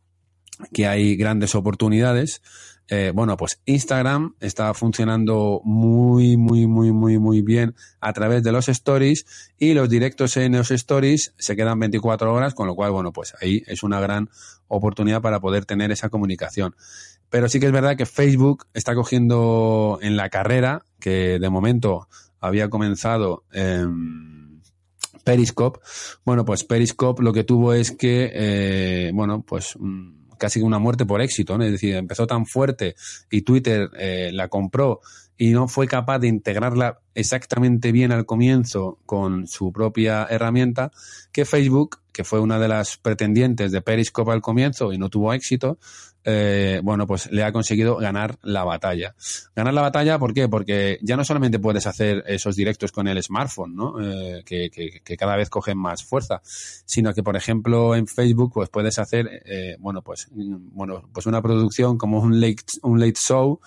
[0.72, 2.42] que hay grandes oportunidades.
[2.88, 8.52] Eh, bueno, pues Instagram está funcionando muy, muy, muy, muy, muy bien a través de
[8.52, 9.26] los stories
[9.58, 13.34] y los directos en los stories se quedan 24 horas, con lo cual, bueno, pues
[13.40, 14.30] ahí es una gran
[14.68, 16.76] oportunidad para poder tener esa comunicación.
[17.28, 22.08] Pero sí que es verdad que Facebook está cogiendo en la carrera, que de momento
[22.40, 24.62] había comenzado en
[25.24, 25.80] Periscope.
[26.24, 29.76] Bueno, pues Periscope lo que tuvo es que, eh, bueno, pues
[30.38, 31.61] casi una muerte por éxito.
[31.61, 32.94] Es decir, empezó tan fuerte
[33.31, 35.01] y Twitter eh, la compró
[35.38, 40.90] y no fue capaz de integrarla exactamente bien al comienzo con su propia herramienta,
[41.33, 45.35] que Facebook, que fue una de las pretendientes de Periscope al comienzo y no tuvo
[45.35, 45.79] éxito,
[46.28, 49.14] eh, bueno, pues le ha conseguido ganar la batalla.
[49.54, 50.48] Ganar la batalla, ¿por qué?
[50.48, 53.94] Porque ya no solamente puedes hacer esos directos con el smartphone, ¿no?
[54.02, 58.68] Eh, que, que, cada vez cogen más fuerza, sino que, por ejemplo, en Facebook, pues
[58.70, 63.60] puedes hacer, eh, bueno, pues, bueno, pues una producción como un late, un late show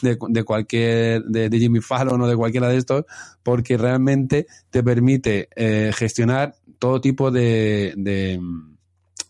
[0.00, 3.04] de, de cualquier, de, de, Jimmy Fallon o de cualquiera de estos,
[3.42, 5.50] porque realmente te permite
[5.92, 8.40] gestionar todo tipo de, de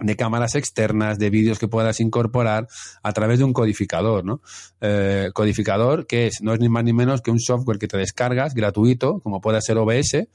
[0.00, 2.68] de cámaras externas, de vídeos que puedas incorporar
[3.02, 4.40] a través de un codificador, ¿no?
[4.80, 7.96] Eh, codificador que es, no es ni más ni menos que un software que te
[7.96, 10.28] descargas gratuito, como puede ser OBS,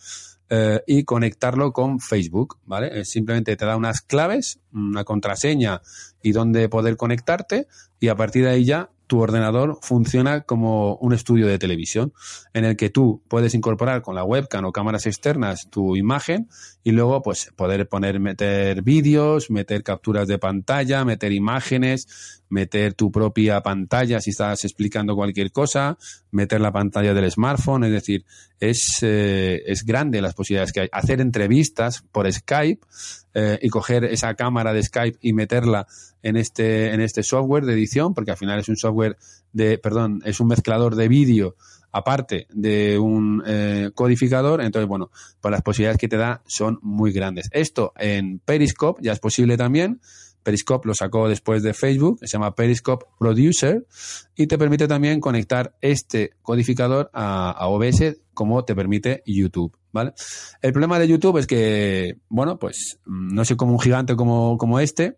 [0.53, 3.05] eh, y conectarlo con Facebook, ¿vale?
[3.05, 5.81] simplemente te da unas claves, una contraseña
[6.21, 7.67] y dónde poder conectarte,
[8.01, 12.13] y a partir de ahí ya tu ordenador funciona como un estudio de televisión
[12.53, 16.47] en el que tú puedes incorporar con la webcam o cámaras externas tu imagen
[16.81, 23.11] y luego pues poder poner meter vídeos, meter capturas de pantalla, meter imágenes, meter tu
[23.11, 25.97] propia pantalla si estás explicando cualquier cosa,
[26.31, 28.25] meter la pantalla del smartphone, es decir,
[28.59, 30.89] es, eh, es grande las posibilidades que hay.
[30.91, 32.85] Hacer entrevistas por Skype
[33.33, 35.87] eh, y coger esa cámara de Skype y meterla
[36.21, 39.17] en este, en este software de edición, porque al final es un software
[39.53, 41.55] de, perdón, es un mezclador de vídeo
[41.93, 45.09] aparte de un eh, codificador, entonces bueno,
[45.39, 47.49] pues las posibilidades que te da son muy grandes.
[47.51, 49.99] Esto en Periscope ya es posible también,
[50.43, 53.85] Periscope lo sacó después de Facebook, se llama Periscope Producer
[54.35, 60.13] y te permite también conectar este codificador a, OBS como te permite YouTube, ¿vale?
[60.61, 64.57] El problema de YouTube es que, bueno, pues mm, no sé cómo un gigante como,
[64.57, 65.17] como este,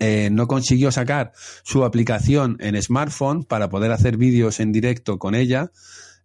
[0.00, 1.32] eh, no consiguió sacar
[1.62, 5.70] su aplicación en smartphone para poder hacer vídeos en directo con ella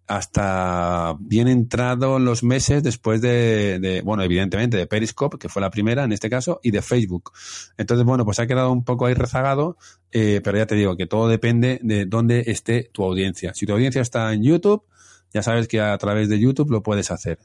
[0.08, 6.04] hasta bien entrado los meses después de, bueno, evidentemente de Periscope, que fue la primera
[6.04, 7.32] en este caso, y de Facebook.
[7.78, 9.78] Entonces, bueno, pues ha quedado un poco ahí rezagado,
[10.12, 13.54] eh, pero ya te digo que todo depende de dónde esté tu audiencia.
[13.54, 14.84] Si tu audiencia está en YouTube,
[15.34, 17.40] ya sabes que a través de YouTube lo puedes hacer.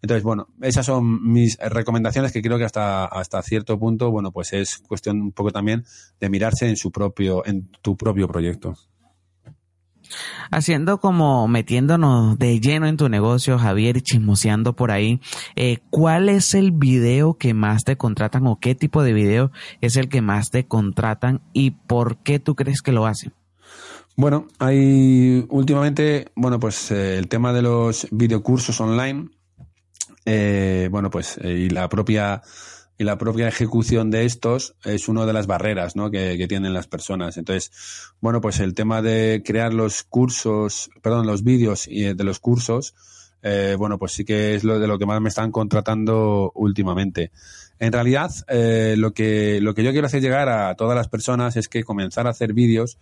[0.00, 4.52] Entonces, bueno, esas son mis recomendaciones que creo que hasta, hasta cierto punto, bueno, pues
[4.52, 5.84] es cuestión un poco también
[6.20, 8.74] de mirarse en su propio, en tu propio proyecto.
[10.50, 15.20] Haciendo como metiéndonos de lleno en tu negocio, Javier, y chismoseando por ahí,
[15.56, 19.96] eh, ¿cuál es el video que más te contratan o qué tipo de video es
[19.96, 23.32] el que más te contratan y por qué tú crees que lo hacen?
[24.16, 29.30] Bueno, hay últimamente, bueno, pues eh, el tema de los videocursos online,
[30.26, 32.42] eh, bueno, pues y la propia
[33.02, 36.08] y la propia ejecución de estos es una de las barreras ¿no?
[36.08, 37.36] que, tienen las personas.
[37.36, 37.72] Entonces,
[38.20, 42.94] bueno, pues el tema de crear los cursos, perdón, los vídeos y de los cursos,
[43.42, 47.32] eh, bueno, pues sí que es lo de lo que más me están contratando últimamente.
[47.80, 51.56] En realidad, eh, lo, que, lo que yo quiero hacer llegar a todas las personas
[51.56, 52.98] es que comenzar a hacer vídeos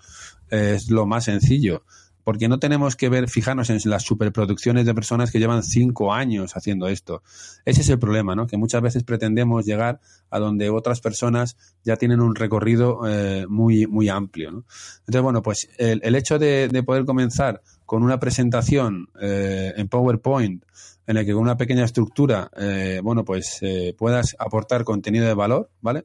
[0.49, 1.85] es lo más sencillo
[2.25, 6.57] porque no tenemos que ver, fijarnos en las superproducciones de personas que llevan cinco años
[6.57, 7.23] haciendo esto.
[7.65, 8.47] Ese es el problema, ¿no?
[8.47, 13.87] Que muchas veces pretendemos llegar a donde otras personas ya tienen un recorrido eh, muy,
[13.87, 14.65] muy amplio, ¿no?
[15.01, 20.65] Entonces, bueno, pues el, hecho de, poder comenzar con una presentación eh, en PowerPoint
[21.07, 23.61] en el que con una pequeña estructura, eh, bueno, pues
[23.99, 26.05] puedas aportar contenido de valor, ¿vale?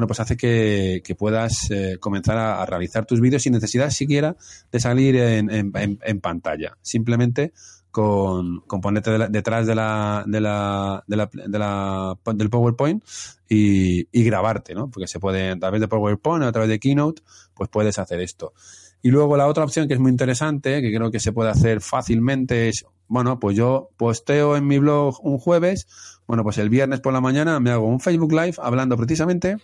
[0.00, 4.34] Bueno, pues hace que, puedas eh, comenzar a, realizar tus vídeos sin necesidad siquiera
[4.72, 6.78] de salir en, pantalla.
[6.80, 7.52] Simplemente
[7.90, 11.16] con, con ponerte detrás de la, de la, de
[11.58, 13.04] la, del PowerPoint
[13.46, 14.90] y, y, grabarte, ¿no?
[14.90, 17.20] Porque se puede, a través de PowerPoint, a través de Keynote,
[17.52, 18.54] pues puedes hacer esto.
[19.02, 21.82] Y luego la otra opción que es muy interesante, que creo que se puede hacer
[21.82, 25.88] fácilmente, es, bueno, pues yo posteo en mi blog un jueves,
[26.28, 29.56] bueno, pues el viernes por la mañana me hago un Facebook Live hablando precisamente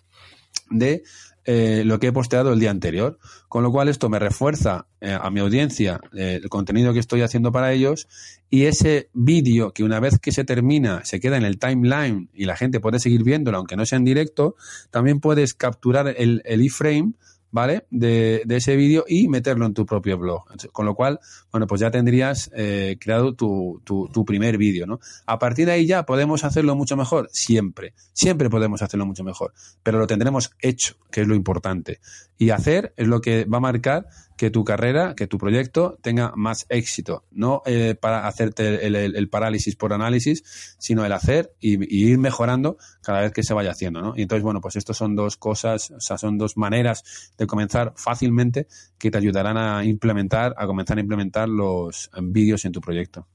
[0.68, 1.04] de
[1.44, 3.20] eh, lo que he posteado el día anterior.
[3.48, 7.22] Con lo cual esto me refuerza eh, a mi audiencia eh, el contenido que estoy
[7.22, 8.08] haciendo para ellos
[8.50, 12.46] y ese vídeo que una vez que se termina se queda en el timeline y
[12.46, 14.56] la gente puede seguir viéndolo aunque no sea en directo,
[14.90, 17.12] también puedes capturar el, el iframe
[17.56, 17.86] ¿vale?
[17.90, 20.44] De, de ese vídeo y meterlo en tu propio blog.
[20.72, 25.00] Con lo cual, bueno, pues ya tendrías eh, creado tu, tu, tu primer vídeo, ¿no?
[25.24, 29.54] A partir de ahí ya podemos hacerlo mucho mejor, siempre, siempre podemos hacerlo mucho mejor,
[29.82, 31.98] pero lo tendremos hecho, que es lo importante.
[32.36, 36.32] Y hacer es lo que va a marcar que tu carrera, que tu proyecto tenga
[36.36, 37.24] más éxito.
[37.30, 43.22] No eh, para hacerte el, parálisis por análisis, sino el hacer y, ir mejorando cada
[43.22, 44.00] vez que se vaya haciendo.
[44.00, 44.14] ¿no?
[44.16, 47.94] Y entonces, bueno, pues estos son dos cosas, o sea, son dos maneras de comenzar
[47.96, 48.66] fácilmente
[48.98, 53.26] que te ayudarán a implementar, a comenzar a implementar los vídeos en tu proyecto.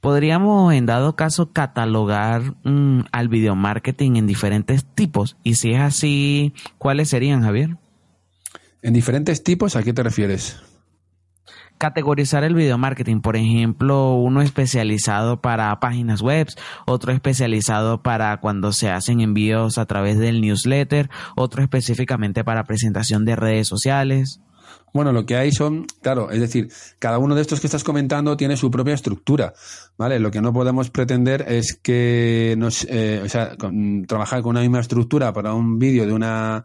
[0.00, 5.36] Podríamos, en dado caso, catalogar mm, al video marketing en diferentes tipos.
[5.42, 7.76] Y si es así, ¿cuáles serían, Javier?
[8.86, 10.58] En diferentes tipos, ¿a qué te refieres?
[11.78, 16.46] categorizar el video marketing, por ejemplo, uno especializado para páginas web,
[16.86, 23.26] otro especializado para cuando se hacen envíos a través del newsletter, otro específicamente para presentación
[23.26, 24.40] de redes sociales.
[24.94, 28.36] Bueno, lo que hay son, claro, es decir, cada uno de estos que estás comentando
[28.38, 29.52] tiene su propia estructura,
[29.98, 30.18] ¿vale?
[30.20, 33.56] Lo que no podemos pretender es que nos, eh, o sea,
[34.06, 36.64] trabajar con una misma estructura para un vídeo de una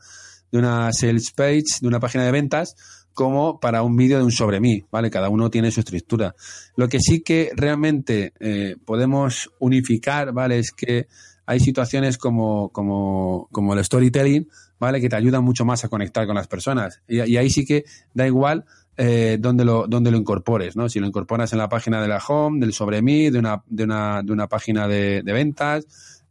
[0.52, 2.76] de una sales page, de una página de ventas,
[3.14, 5.10] como para un vídeo de un sobre mí, ¿vale?
[5.10, 6.36] Cada uno tiene su estructura.
[6.76, 10.60] Lo que sí que realmente eh, podemos unificar, ¿vale?
[10.60, 11.08] Es que
[11.46, 14.48] hay situaciones como, como, como el storytelling,
[14.80, 15.02] ¿vale?
[15.02, 17.02] Que te ayudan mucho más a conectar con las personas.
[17.08, 17.84] Y, ahí sí que
[18.14, 18.66] da igual
[18.98, 20.88] eh, donde, lo, donde lo incorpores, ¿no?
[20.88, 23.84] Si lo incorporas en la página de la home, del sobre mí, de una, de
[23.84, 25.86] una, de una página de, de ventas,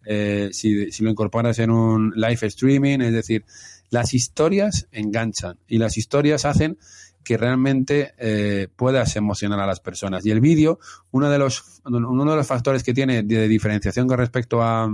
[0.05, 3.45] eh, si, si lo incorporas en un live streaming, es decir,
[3.91, 6.79] las historias enganchan y las historias hacen
[7.25, 10.25] que realmente eh, puedas emocionar a las personas.
[10.25, 10.79] Y el vídeo,
[11.11, 14.91] uno de los, uno de los factores que tiene de diferenciación con respecto a,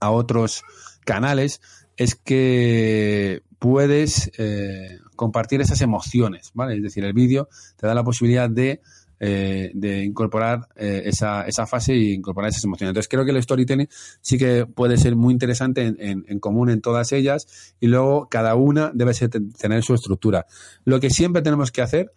[0.00, 0.64] a otros
[1.04, 1.60] canales
[1.96, 6.76] es que puedes eh, compartir esas emociones, ¿vale?
[6.76, 8.80] Es decir, el vídeo te da la posibilidad de
[9.20, 12.90] eh, de incorporar eh, esa, esa fase y incorporar esas emociones.
[12.90, 13.88] Entonces creo que el storytelling
[14.20, 18.54] sí que puede ser muy interesante en, en, común en todas ellas y luego cada
[18.54, 20.46] una debe tener su estructura.
[20.84, 22.12] Lo que siempre tenemos que hacer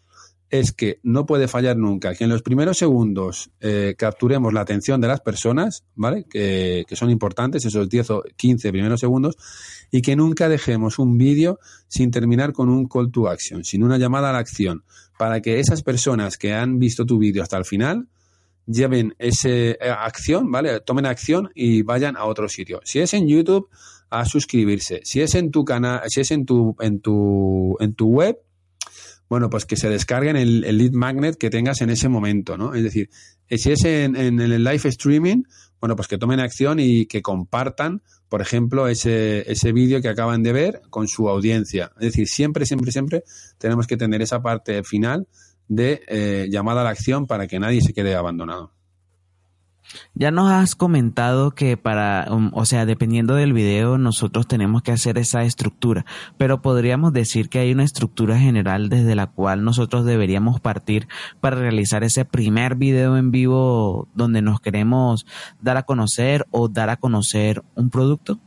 [0.52, 5.00] es que no puede fallar nunca, que en los primeros segundos eh, capturemos la atención
[5.00, 6.26] de las personas, ¿vale?
[6.30, 9.38] Que, son importantes, esos 10 o 15 primeros segundos,
[9.92, 13.98] y que nunca dejemos un vídeo sin terminar con un call to action, sin una
[13.98, 14.84] llamada a la acción,
[15.18, 18.10] para que esas personas que han visto tu vídeo hasta el final
[18.68, 20.82] lleven esa eh, acción, ¿vale?
[20.82, 22.82] Tomen acción y vayan a otro sitio.
[22.84, 23.70] Si es en YouTube,
[24.10, 25.00] a suscribirse.
[25.06, 28.38] Si es en tu canal, si es en tu, en tu, en tu web,
[29.32, 32.74] bueno, pues que se descarguen el, lead magnet que tengas en ese momento, ¿no?
[32.74, 33.10] Es decir,
[33.48, 35.44] eh, si es en, el live streaming,
[35.80, 40.44] bueno, pues que tomen acción y que compartan, por ejemplo, ese, ese vídeo que acaban
[40.44, 41.94] de ver con su audiencia.
[42.02, 43.24] Es decir, siempre, siempre, siempre
[43.58, 45.30] tenemos que tener esa parte final
[45.70, 48.74] de eh, llamada a la acción para que nadie se quede abandonado.
[50.14, 54.92] Ya nos has comentado que para, um, o sea, dependiendo del video, nosotros tenemos que
[54.92, 56.06] hacer esa estructura,
[56.38, 61.08] pero podríamos decir que hay una estructura general desde la cual nosotros deberíamos partir
[61.40, 65.26] para realizar ese primer video en vivo donde nos queremos
[65.62, 68.40] dar a conocer o dar a conocer un producto.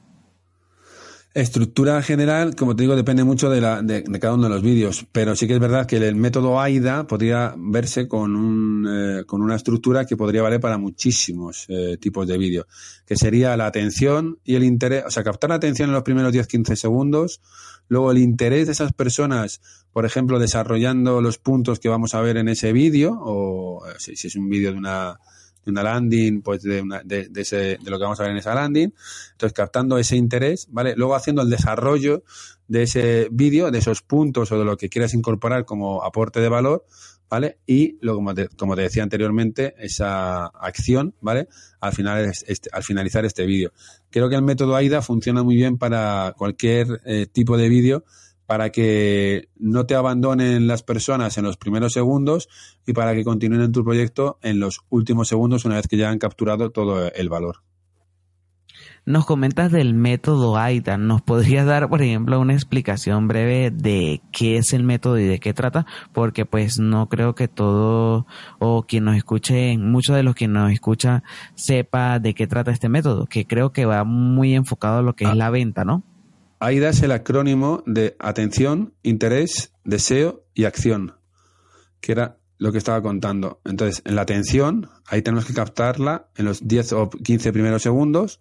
[1.35, 5.05] Estructura general, como te digo, depende mucho de, la, de, cada uno de los vídeos,
[5.11, 9.43] pero sí que es verdad que el método AIDA podría verse con, un, eh, con
[9.43, 12.69] una estructura que podría valer para muchísimos eh, tipos de vídeo,
[13.05, 16.33] que sería la atención y el interés, o sea, captar la atención en los primeros
[16.33, 17.41] 10-15 segundos,
[17.89, 19.61] luego el interés de esas personas,
[19.93, 24.15] por ejemplo, desarrollando los puntos que vamos a ver en ese vídeo, o eh, si,
[24.15, 25.19] si es un vídeo de una
[25.65, 28.33] de una landing, pues de, una, de, de, ese, de lo que vamos a ver
[28.33, 28.93] en esa landing.
[29.33, 30.95] Entonces, captando ese interés, ¿vale?
[30.97, 32.23] Luego haciendo el desarrollo
[32.69, 36.49] de ese vídeo, de esos puntos o de lo que quieras incorporar como aporte de
[36.49, 36.87] valor,
[37.29, 37.59] ¿vale?
[37.67, 37.99] Y
[38.35, 41.49] te, como te decía anteriormente, esa acción, ¿vale?
[41.81, 43.73] Al, final, este, al finalizar este vídeo.
[44.11, 48.05] Creo que el método AIDA funciona muy bien para cualquier eh, tipo de vídeo
[48.47, 52.49] para que no te abandonen las personas en los primeros segundos
[52.87, 56.11] y para que continúen en tu proyecto en los últimos segundos una vez que ya
[56.11, 57.63] han capturado todo el valor.
[59.07, 60.97] Nos comentas del método AIDA.
[60.97, 65.41] ¿Nos podrías dar, por ejemplo, una explicación breve de qué es el método y de
[65.41, 65.85] qué trata?
[66.15, 68.27] Porque pues no creo que todo
[68.59, 71.23] o quien nos escuche, muchos de los que nos escucha
[71.55, 75.25] sepa de qué trata este método, que creo que va muy enfocado a lo que
[75.25, 75.35] es ah.
[75.35, 76.03] la venta, ¿no?
[76.59, 81.15] AIDA es el acrónimo de atención, interés, deseo y acción,
[82.01, 83.61] que era lo que estaba contando.
[83.65, 88.41] Entonces, en la atención, ahí tenemos que captarla en los 10 o 15 primeros segundos.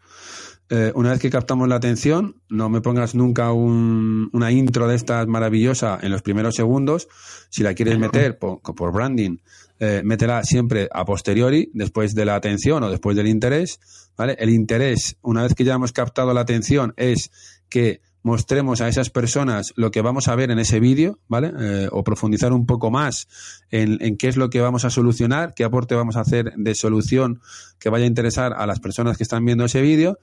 [0.69, 5.27] Eh, una vez que captamos la atención, no me pongas nunca una intro de estas
[5.27, 7.07] maravillosa en los primeros segundos.
[7.49, 9.37] Si la quieres meter por, branding,
[9.79, 13.79] eh, métela siempre a posteriori, después de la atención o después del interés.
[14.15, 14.35] ¿vale?
[14.39, 17.29] El interés, una vez que ya hemos captado la atención, es
[17.73, 21.51] que mostremos a esas personas lo que vamos a ver en ese vídeo, ¿vale?
[21.59, 23.27] Eh, o profundizar un poco más
[23.71, 27.41] en, qué es lo que vamos a solucionar, qué aporte vamos a hacer de solución
[27.79, 30.19] que vaya a interesar a las personas que están viendo ese vídeo.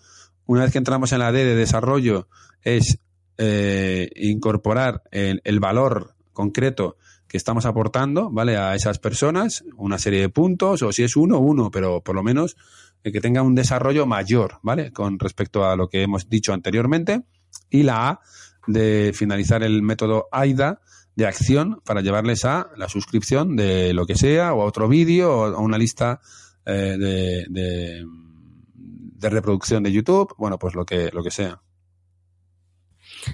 [0.47, 2.29] Una vez que entramos en la D de desarrollo,
[2.63, 3.01] es
[3.37, 8.59] eh, incorporar el, el, valor concreto que estamos aportando, ¿vale?
[8.59, 12.23] A esas personas, una serie de puntos, o si es uno, uno, pero por lo
[12.23, 12.57] menos
[13.03, 14.93] eh, que tenga un desarrollo mayor, ¿vale?
[14.93, 17.25] Con respecto a lo que hemos dicho anteriormente
[17.71, 18.21] y la A
[18.67, 20.81] de finalizar el método AIDA
[21.17, 25.37] de acción para llevarles a la suscripción de lo que sea o a otro vídeo
[25.37, 26.21] o a una lista
[26.67, 31.61] eh, de, de, reproducción de YouTube, bueno, pues lo que, lo que sea.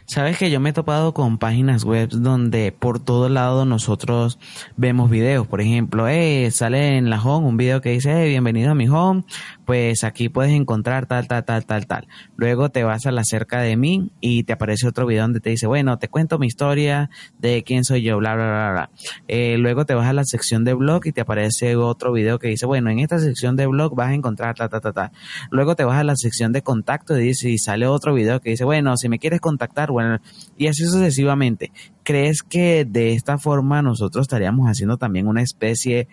[0.06, 4.38] Sabes que yo me he topado con páginas web donde por todo lado nosotros
[4.76, 5.46] vemos videos.
[5.46, 8.88] Por ejemplo, eh, sale en la home un video que dice, eh, bienvenido a mi
[8.88, 9.24] home,
[9.66, 12.08] pues aquí puedes encontrar tal, tal, tal, tal, tal.
[12.36, 15.50] Luego te vas a la cerca de mí y te aparece otro video donde te
[15.50, 18.90] dice, bueno, te cuento mi historia de quién soy yo, bla, bla, bla, bla.
[19.26, 22.48] Eh, luego te vas a la sección de blog y te aparece otro video que
[22.48, 25.10] dice, bueno, en esta sección de blog vas a encontrar tal, tal, tal, tal.
[25.50, 28.50] Luego te vas a la sección de contacto y dice, y sale otro video que
[28.50, 30.20] dice, bueno, si me quieres contactar, bueno,
[30.56, 31.72] y así sucesivamente.
[32.04, 36.06] ¿Crees que de esta forma nosotros estaríamos haciendo también una especie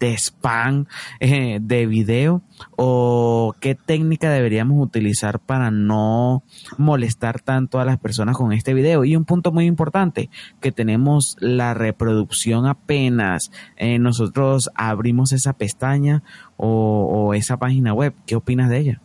[0.00, 0.86] de spam
[1.20, 2.42] eh, de video
[2.76, 6.42] o qué técnica deberíamos utilizar para no
[6.78, 11.36] molestar tanto a las personas con este video y un punto muy importante que tenemos
[11.38, 16.22] la reproducción apenas eh, nosotros abrimos esa pestaña
[16.56, 19.02] o, esa página web ¿qué opinas de ella?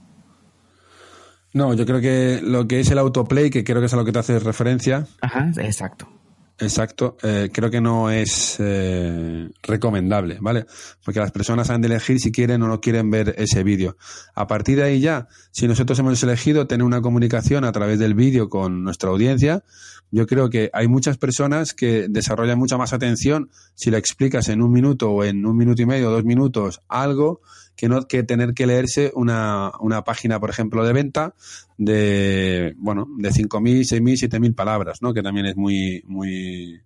[1.53, 4.03] No, yo creo que lo que es el autoplay, que creo que es a lo
[4.03, 5.07] que te haces referencia.
[5.21, 6.14] Ajá, exacto
[6.57, 10.65] Exacto, eh, creo que no es eh, recomendable, ¿vale?
[11.03, 13.97] Porque las personas han de elegir si quieren o no quieren ver ese vídeo.
[14.35, 18.13] A partir de ahí ya, si nosotros hemos elegido tener una comunicación a través del
[18.13, 19.65] vídeo con nuestra audiencia,
[20.11, 24.61] yo creo que hay muchas personas que desarrollan mucha más atención si le explicas en
[24.61, 27.41] un minuto o en un minuto y medio dos minutos algo
[27.75, 31.33] que no que tener que leerse una, una página, por ejemplo, de venta
[31.77, 35.13] de, bueno, de 5.000, 6.000, 7.000 palabras, ¿no?
[35.13, 36.81] Que también es muy, muy,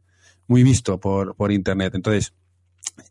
[0.48, 1.94] muy visto por, por Internet.
[1.96, 2.34] Entonces,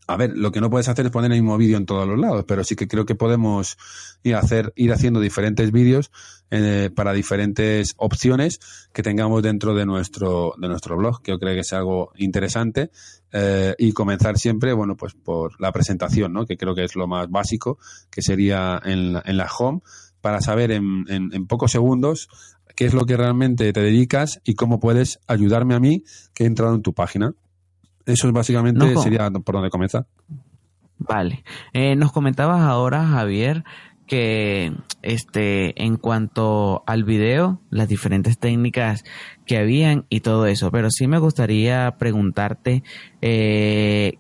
[0.07, 2.19] a ver, lo que no puedes hacer es poner el mismo vídeo en todos los
[2.19, 3.77] lados, pero sí que creo que podemos
[4.23, 6.11] ir, hacer, ir haciendo diferentes vídeos
[6.51, 8.61] eh, para diferentes opciones
[8.93, 12.91] que tengamos dentro de nuestro, de nuestro blog, que yo creo que es algo interesante.
[13.31, 16.47] Eh, y comenzar siempre, bueno, pues por la presentación, ¿no?
[16.47, 17.79] Que creo que es lo más básico,
[18.11, 19.81] que sería en la, en la home,
[20.21, 22.29] para saber en, en, en pocos segundos
[22.75, 26.47] qué es lo que realmente te dedicas y cómo puedes ayudarme a mí que he
[26.47, 27.35] entrado en tu página.
[28.09, 30.07] Eso es básicamente No, sería por donde comenzar.
[30.99, 31.45] Vale.
[31.75, 33.65] Eh, nos comentabas ahora, Javier,
[34.07, 39.05] que este, en cuanto al video, las diferentes técnicas
[39.45, 42.83] que habían y todo eso, pero sí me gustaría preguntarte,
[43.21, 44.15] eh,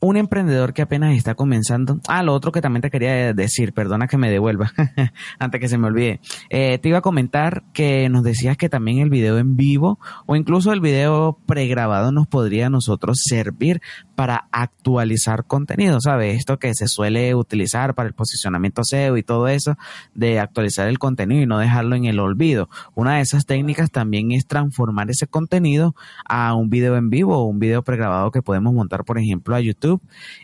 [0.00, 2.00] un emprendedor que apenas está comenzando.
[2.08, 4.72] Ah, lo otro que también te quería decir, perdona que me devuelva,
[5.38, 6.20] antes que se me olvide.
[6.48, 10.36] Eh, te iba a comentar que nos decías que también el video en vivo o
[10.36, 13.82] incluso el video pregrabado nos podría a nosotros servir
[14.14, 16.38] para actualizar contenido, ¿sabes?
[16.38, 19.76] Esto que se suele utilizar para el posicionamiento SEO y todo eso,
[20.14, 22.68] de actualizar el contenido y no dejarlo en el olvido.
[22.94, 25.94] Una de esas técnicas también es transformar ese contenido
[26.24, 29.60] a un video en vivo o un video pregrabado que podemos montar, por ejemplo, a
[29.60, 29.89] YouTube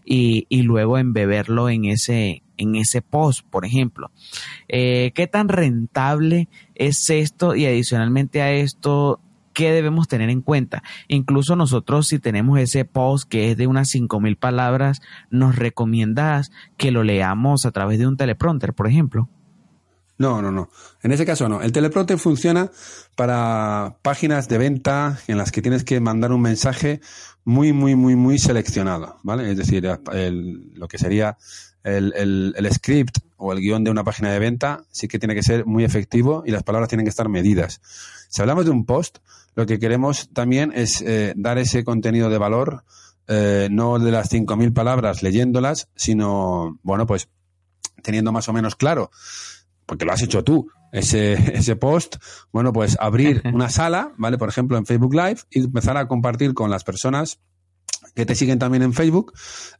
[0.04, 4.10] y, y luego embeberlo en ese, en ese post, por ejemplo.
[4.68, 7.54] Eh, ¿Qué tan rentable es esto?
[7.54, 9.20] Y adicionalmente a esto,
[9.52, 10.82] ¿qué debemos tener en cuenta?
[11.08, 16.90] Incluso nosotros, si tenemos ese post que es de unas 5.000 palabras, ¿nos recomiendas que
[16.90, 19.28] lo leamos a través de un teleprompter, por ejemplo?
[20.18, 20.70] No, no, no.
[21.02, 21.60] En ese caso no.
[21.60, 22.70] El teleprompter funciona
[23.14, 27.00] para páginas de venta en las que tienes que mandar un mensaje
[27.44, 29.50] muy, muy, muy, muy seleccionado, ¿vale?
[29.50, 31.36] Es decir, el- lo que sería
[31.84, 35.42] el, el- script o el guion de una página de venta sí que tiene que
[35.42, 37.80] ser muy efectivo y las palabras tienen que estar medidas.
[38.28, 39.18] Si hablamos de un post,
[39.54, 42.84] lo que queremos también es eh, dar ese contenido de valor,
[43.28, 47.28] eh, no de las 5.000 palabras leyéndolas, sino, bueno, pues
[48.02, 49.10] teniendo más o menos claro
[49.86, 52.16] porque lo has hecho tú, ese, ese post,
[52.52, 54.38] bueno, pues abrir una sala, ¿vale?
[54.38, 57.40] Por ejemplo, en Facebook Live y empezar a compartir con las personas
[58.14, 59.32] que te siguen también en Facebook,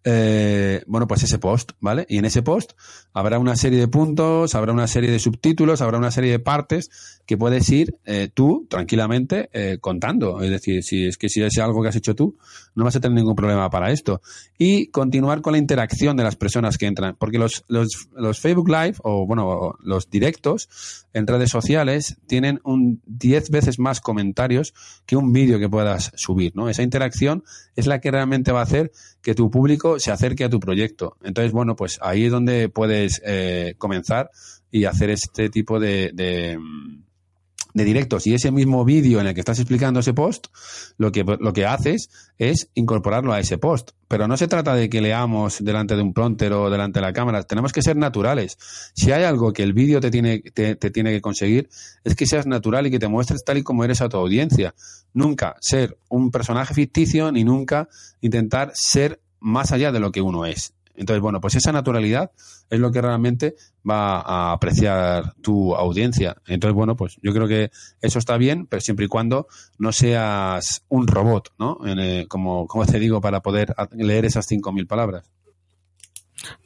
[0.05, 2.07] eh, bueno, pues ese post, ¿vale?
[2.09, 2.72] Y en ese post
[3.12, 6.91] habrá una serie de puntos, habrá una serie de subtítulos, habrá una serie de partes
[7.27, 10.43] que puedes ir eh, tú tranquilamente eh, contando.
[10.43, 12.37] Es decir, si es que si es algo que has hecho tú,
[12.74, 14.20] no vas a tener ningún problema para esto.
[14.59, 18.68] Y continuar con la interacción de las personas que entran, porque los, los, los Facebook
[18.68, 20.68] Live o, bueno, los directos
[21.12, 24.74] en redes sociales tienen un 10 veces más comentarios
[25.07, 26.68] que un vídeo que puedas subir, ¿no?
[26.68, 28.91] Esa interacción es la que realmente va a hacer
[29.23, 31.17] que tu público se acerque a tu proyecto.
[31.23, 34.31] Entonces, bueno, pues ahí es donde puedes eh, comenzar
[34.71, 36.59] y hacer este tipo de, de,
[37.77, 38.27] de directos.
[38.27, 40.47] Y ese mismo vídeo en el que estás explicando ese post,
[40.97, 42.09] lo que, lo que haces
[42.39, 43.91] es incorporarlo a ese post.
[44.09, 47.12] Pero no se trata de que leamos delante de un prompter o delante de la
[47.12, 47.43] cámara.
[47.43, 48.57] Tenemos que ser naturales.
[48.95, 51.68] Si hay algo que el vídeo te tiene, te, te tiene que conseguir,
[52.03, 54.74] es que seas natural y que te muestres tal y como eres a tu audiencia.
[55.12, 57.91] Nunca ser un personaje ficticio ni nunca
[58.22, 60.72] intentar ser más allá de lo que uno es.
[60.97, 62.30] Entonces, bueno, pues esa naturalidad
[62.70, 63.55] es lo que realmente
[63.88, 66.36] va a apreciar tu audiencia.
[66.47, 67.70] Entonces, bueno, pues yo creo que
[68.01, 69.47] eso está bien, pero siempre y cuando
[69.78, 71.78] no seas un robot, ¿no?
[71.86, 75.30] En, eh, como, como te digo, para poder leer esas 5.000 palabras.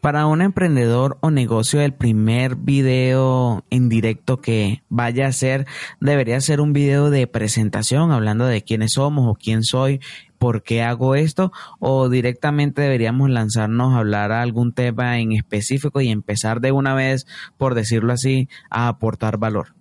[0.01, 5.66] Para un emprendedor o negocio, el primer video en directo que vaya a hacer
[6.01, 10.01] debería ser un video de presentación hablando de quiénes somos o quién soy,
[10.41, 16.01] por qué hago esto, o directamente deberíamos lanzarnos a hablar a algún tema en específico
[16.01, 17.26] y empezar de una vez,
[17.59, 19.74] por decirlo así, a aportar valor.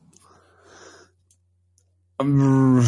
[2.21, 2.81] Mm,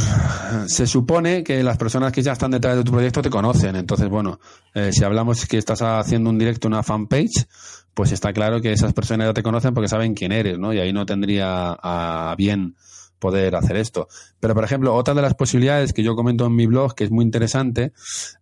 [0.67, 3.78] Se supone que las personas que ya están detrás de tu proyecto te conocen.
[3.78, 4.41] Entonces, bueno,
[4.74, 7.47] eh, si hablamos que estás haciendo un directo, una fanpage,
[7.93, 10.74] pues está claro que esas personas ya te conocen porque saben quién eres, ¿no?
[10.74, 12.76] Y ahí no tendría a bien
[13.22, 14.09] poder hacer esto.
[14.41, 17.11] Pero, por ejemplo, otra de las posibilidades que yo comento en mi blog, que es
[17.11, 17.93] muy interesante,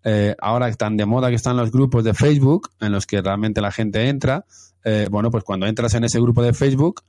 [0.04, 3.62] eh, ahora están de moda que están los grupos de Facebook, en los que realmente
[3.62, 4.46] la gente entra,
[4.84, 7.04] eh, bueno, pues cuando entras en ese grupo de Facebook,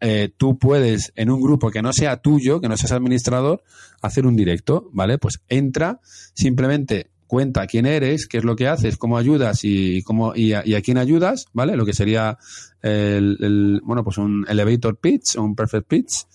[0.00, 3.62] eh, tú puedes en un grupo que no sea tuyo, que no seas administrador,
[4.02, 5.18] hacer un directo, ¿vale?
[5.18, 6.00] Pues entra,
[6.34, 10.62] simplemente cuenta quién eres, qué es lo que haces, cómo ayudas y cómo y a,
[10.82, 11.76] quién ayudas, ¿vale?
[11.76, 12.38] Lo que sería
[12.82, 16.26] el, el, bueno, pues un elevator pitch un perfect pitch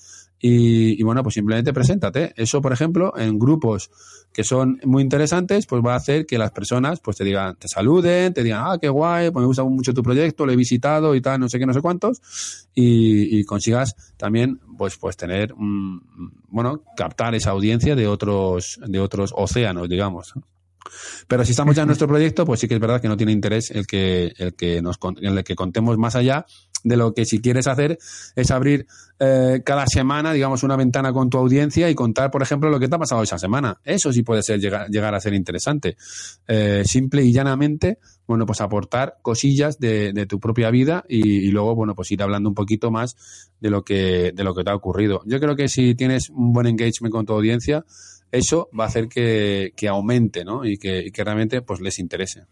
[0.42, 2.34] y, bueno, pues simplemente preséntate.
[2.38, 3.92] Eso, por ejemplo, en grupos
[4.32, 7.68] que son muy interesantes, pues va a hacer que las personas pues te digan, te
[7.68, 11.16] saluden, te digan, ah, qué guay, pues me gusta mucho tu proyecto, lo he visitado
[11.16, 12.22] y tal, no sé qué, no sé cuántos,
[12.76, 15.54] y, consigas también pues pues tener,
[16.50, 20.34] bueno, captar esa audiencia de otros, de otros océanos, digamos.
[21.28, 23.32] Pero si estamos ya en nuestro proyecto, pues sí que es verdad que no tiene
[23.32, 26.46] interés el que, el que nos el que contemos más allá
[26.84, 27.98] de lo que si quieres hacer
[28.36, 28.88] es abrir
[29.20, 32.88] eh, cada semana, digamos, una ventana con tu audiencia y contar, por ejemplo, lo que
[32.88, 33.80] te ha pasado esa semana.
[33.84, 35.98] Eso sí puede ser llegar, llegar a ser interesante.
[36.48, 41.52] Eh, simple y llanamente, bueno, pues aportar cosillas de, de tu propia vida y, y,
[41.52, 43.18] luego, bueno, pues ir hablando un poquito más
[43.60, 45.22] de lo que, de lo que te ha ocurrido.
[45.26, 47.86] Yo creo que si tienes un buen engagement con tu audiencia,
[48.32, 50.66] eso va a hacer que, aumente, ¿no?
[50.66, 52.46] Y que, realmente pues les interese.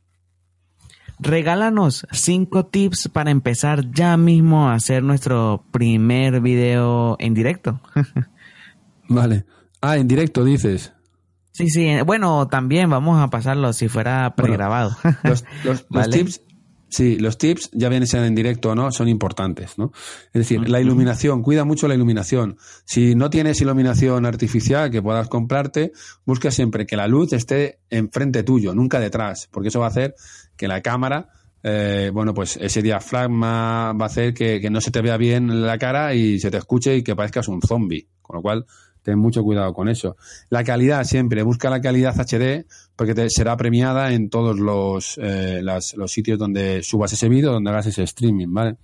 [1.19, 7.81] Regálanos cinco tips para empezar ya mismo a hacer nuestro primer video en directo.
[9.09, 9.45] vale.
[9.81, 10.93] Ah, en directo dices.
[11.53, 11.89] Sí, sí.
[12.05, 14.95] Bueno, también vamos a pasarlo si fuera pregrabado.
[15.23, 16.41] los, los tips
[16.89, 19.91] Sí, los tips, ya bien sean en directo o no, son importantes, ¿no?
[20.27, 22.57] Es decir, la iluminación, cuida mucho la iluminación.
[22.85, 25.91] Si no tienes iluminación artificial que puedas comprarte,
[26.25, 30.15] busca siempre que la luz esté enfrente tuyo, nunca detrás, porque eso va a hacer
[30.55, 31.29] que la cámara,
[31.61, 35.65] eh, bueno, pues ese diafragma va a hacer que, que no se te vea bien
[35.65, 38.07] la cara y se te escuche y que parezcas un zombie.
[38.21, 38.65] Con lo cual,
[39.07, 40.17] ten mucho cuidado con eso.
[40.49, 45.61] La calidad siempre, busca la calidad HD porque te será premiada en todos los, eh,
[45.61, 48.75] los sitios donde subas ese vídeo, donde hagas ese streaming, ¿vale?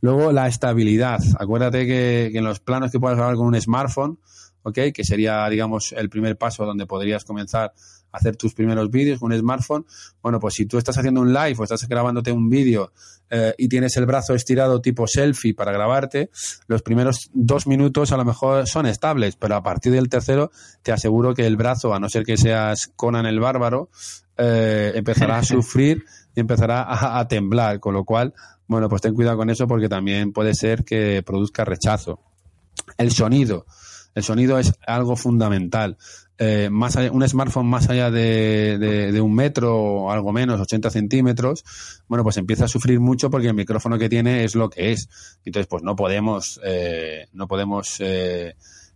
[0.00, 1.20] Luego la estabilidad.
[1.38, 4.18] Acuérdate que, que en los planos que puedas grabar con un smartphone,
[4.64, 4.78] ¿ok?
[4.92, 7.72] Que sería, digamos, el primer paso donde podrías comenzar
[8.12, 9.86] hacer tus primeros vídeos con un smartphone,
[10.22, 12.92] bueno, pues si tú estás haciendo un live o estás grabándote un vídeo
[13.30, 16.30] eh, y tienes el brazo estirado tipo selfie para grabarte,
[16.66, 20.50] los primeros dos minutos a lo mejor son estables, pero a partir del tercero
[20.82, 23.90] te aseguro que el brazo, a no ser que seas Conan el bárbaro,
[24.36, 26.04] eh, empezará a sufrir
[26.34, 28.34] y empezará a, a temblar, con lo cual,
[28.66, 32.20] bueno, pues ten cuidado con eso porque también puede ser que produzca rechazo.
[32.98, 33.66] El sonido.
[34.14, 35.96] El sonido es algo fundamental.
[36.42, 41.66] Eh, más un smartphone más allá de, de, un metro o algo menos, 80 centímetros,
[42.08, 45.10] bueno, pues empieza a sufrir mucho porque el micrófono que tiene es lo que es.
[45.44, 48.54] Entonces, pues no podemos, eh, no podemos eh,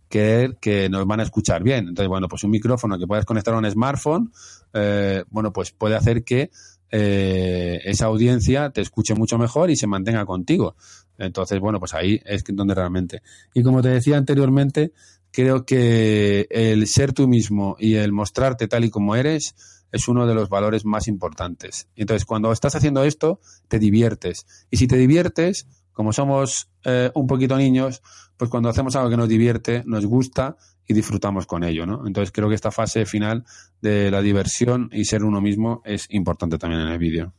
[0.09, 1.89] creer que nos van a escuchar bien.
[1.89, 4.31] Entonces, bueno, pues un micrófono que puedas conectar a un smartphone,
[4.73, 6.49] eh, bueno, pues puede hacer que
[6.89, 10.77] esa audiencia te escuche mucho mejor y se mantenga contigo.
[11.19, 13.21] Entonces, bueno, pues ahí es donde realmente.
[13.53, 14.93] Y como te decía anteriormente,
[15.35, 19.55] creo que el ser tú mismo y el mostrarte tal y como eres
[19.91, 21.89] es uno de los valores más importantes.
[21.95, 24.45] Entonces, cuando estás haciendo esto, te diviertes.
[24.71, 28.01] Y si te diviertes, como somos eh, un poquito niños,
[28.37, 30.55] pues cuando hacemos algo que nos divierte, nos gusta
[30.87, 32.07] y disfrutamos con ello, ¿no?
[32.07, 33.43] Entonces creo que esta fase final
[33.81, 37.33] de la diversión y ser uno mismo es importante también en el vídeo.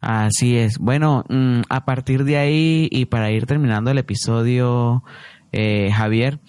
[0.00, 0.78] Así es.
[0.78, 5.04] Bueno, mm, a partir de ahí y para ir terminando el episodio,
[5.52, 6.40] eh, Javier,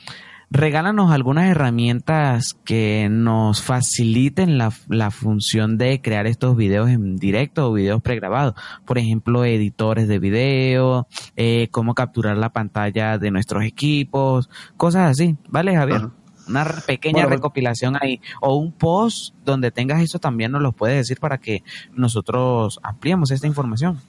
[0.51, 4.71] regálanos algunas herramientas que nos faciliten la,
[5.11, 8.55] función de crear estos videos en directo o videos pregrabados.
[8.85, 15.37] Por ejemplo, editores de video, eh, cómo capturar la pantalla de nuestros equipos, cosas así.
[15.47, 16.09] ¿Vale, Javier?
[16.47, 20.97] Una pequeña pues recopilación ahí o un post donde tengas eso también nos lo puedes
[20.97, 24.01] decir para que nosotros ampliemos esta información.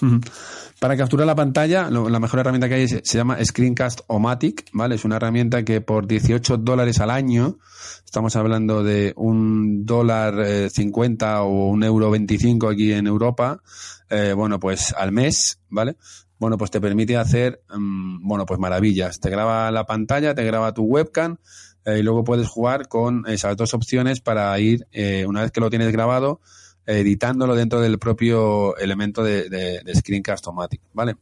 [0.80, 4.94] Para capturar la pantalla, la mejor herramienta que hay se, llama Screencast Omatic, ¿vale?
[4.94, 7.58] Es una herramienta que por 18 dólares al año,
[8.04, 13.60] estamos hablando de un dólar 50 eh, o un euro 25 aquí en Europa,
[14.08, 15.96] eh, bueno, pues al mes, ¿vale?
[16.38, 19.18] Bueno, pues te permite hacer, mm, bueno, pues maravillas.
[19.18, 21.38] Te graba la pantalla, te graba tu webcam
[21.86, 24.86] eh, y luego puedes jugar con esas dos opciones para ir,
[25.26, 26.40] una vez que lo tienes grabado,
[26.88, 31.16] editándolo dentro del propio elemento de, de, Screencast-O-Matic, ¿vale?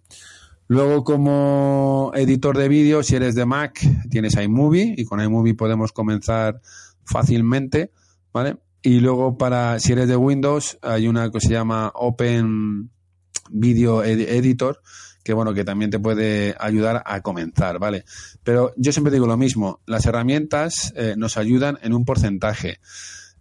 [0.69, 5.93] Luego, como editor de vídeo, si eres de Mac, tienes iMovie y con iMovie podemos
[5.93, 6.61] comenzar
[7.05, 7.91] fácilmente,
[8.33, 8.59] ¿vale?
[8.81, 12.91] Y luego, para si eres de Windows, hay una que se llama Open
[13.51, 14.81] Video Editor,
[15.25, 18.05] que bueno, que también te puede ayudar a comenzar, ¿vale?
[18.45, 22.79] Pero yo siempre digo lo mismo, las herramientas eh, nos ayudan en un porcentaje.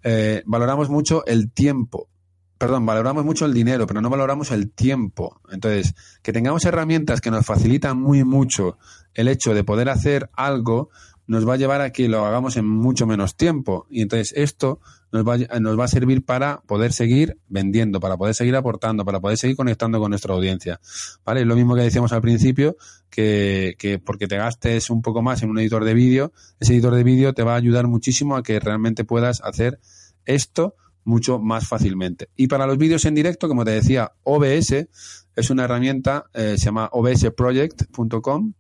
[0.02, 2.10] Eh, valoramos mucho el tiempo
[2.58, 5.42] perdón, valoramos mucho el dinero, pero no valoramos el tiempo.
[5.52, 8.78] Entonces, que tengamos herramientas que nos facilitan muy mucho
[9.14, 10.90] el hecho de poder hacer algo,
[11.28, 13.88] nos va a llevar a que lo hagamos en mucho menos tiempo.
[13.90, 14.80] Y entonces esto
[15.12, 19.20] nos va, nos va a servir para poder seguir vendiendo, para poder seguir aportando, para
[19.20, 20.80] poder seguir conectando con nuestra audiencia.
[21.26, 21.42] ¿Vale?
[21.42, 22.78] Es lo mismo que decíamos al principio,
[23.10, 26.94] que, que porque te gastes un poco más en un editor de vídeo, ese editor
[26.94, 29.80] de vídeo te va a ayudar muchísimo a que realmente puedas hacer
[30.26, 30.76] esto
[31.06, 32.30] mucho más fácilmente.
[32.36, 34.88] Y para los vídeos en directo, como te decía, OBS
[35.36, 38.54] es una herramienta, eh, se llama obsproject.com,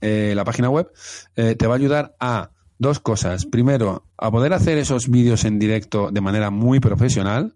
[0.00, 0.90] eh, la página web,
[1.34, 3.46] eh, te va a ayudar a dos cosas.
[3.46, 7.54] Primero, a poder hacer esos vídeos en directo de manera muy profesional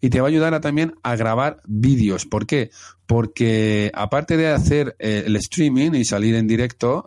[0.00, 2.26] y te va a ayudar a, también a grabar vídeos.
[2.26, 2.70] ¿Por qué?
[3.10, 7.04] Porque aparte de hacer el streaming y salir en directo,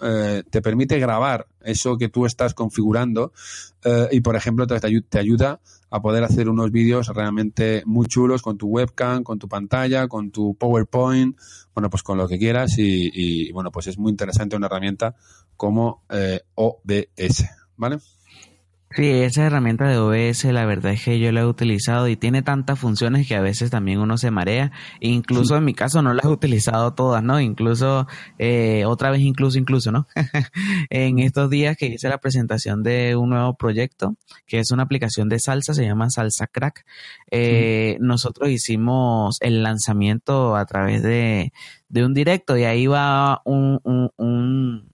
[0.49, 3.31] te permite grabar eso que tú estás configurando
[4.11, 8.67] y, por ejemplo, te, ayuda a poder hacer unos vídeos realmente muy chulos con tu
[8.67, 11.37] webcam, con tu pantalla, con tu PowerPoint,
[11.73, 15.15] bueno, pues con lo que quieras y, bueno, pues es muy interesante una herramienta
[15.55, 17.45] como eh, OBS,
[17.77, 17.99] ¿vale?
[18.95, 22.43] Sí, esa herramienta de OBS, la verdad es que yo la he utilizado y tiene
[22.43, 24.71] tantas funciones que a veces también uno se marea.
[24.99, 27.41] Incluso en mi caso no las he utilizado todas, ¿no?
[27.41, 28.05] Incluso,
[28.37, 30.05] eh, otra vez incluso, incluso, ¿no?
[30.91, 34.15] en estos días que hice la presentación de un nuevo proyecto,
[34.45, 36.85] que es una aplicación de salsa, se llama Salsa Crack.
[37.31, 41.51] Eh, nosotros hicimos el lanzamiento a través de,
[41.89, 44.92] de un directo y ahí va un, un, un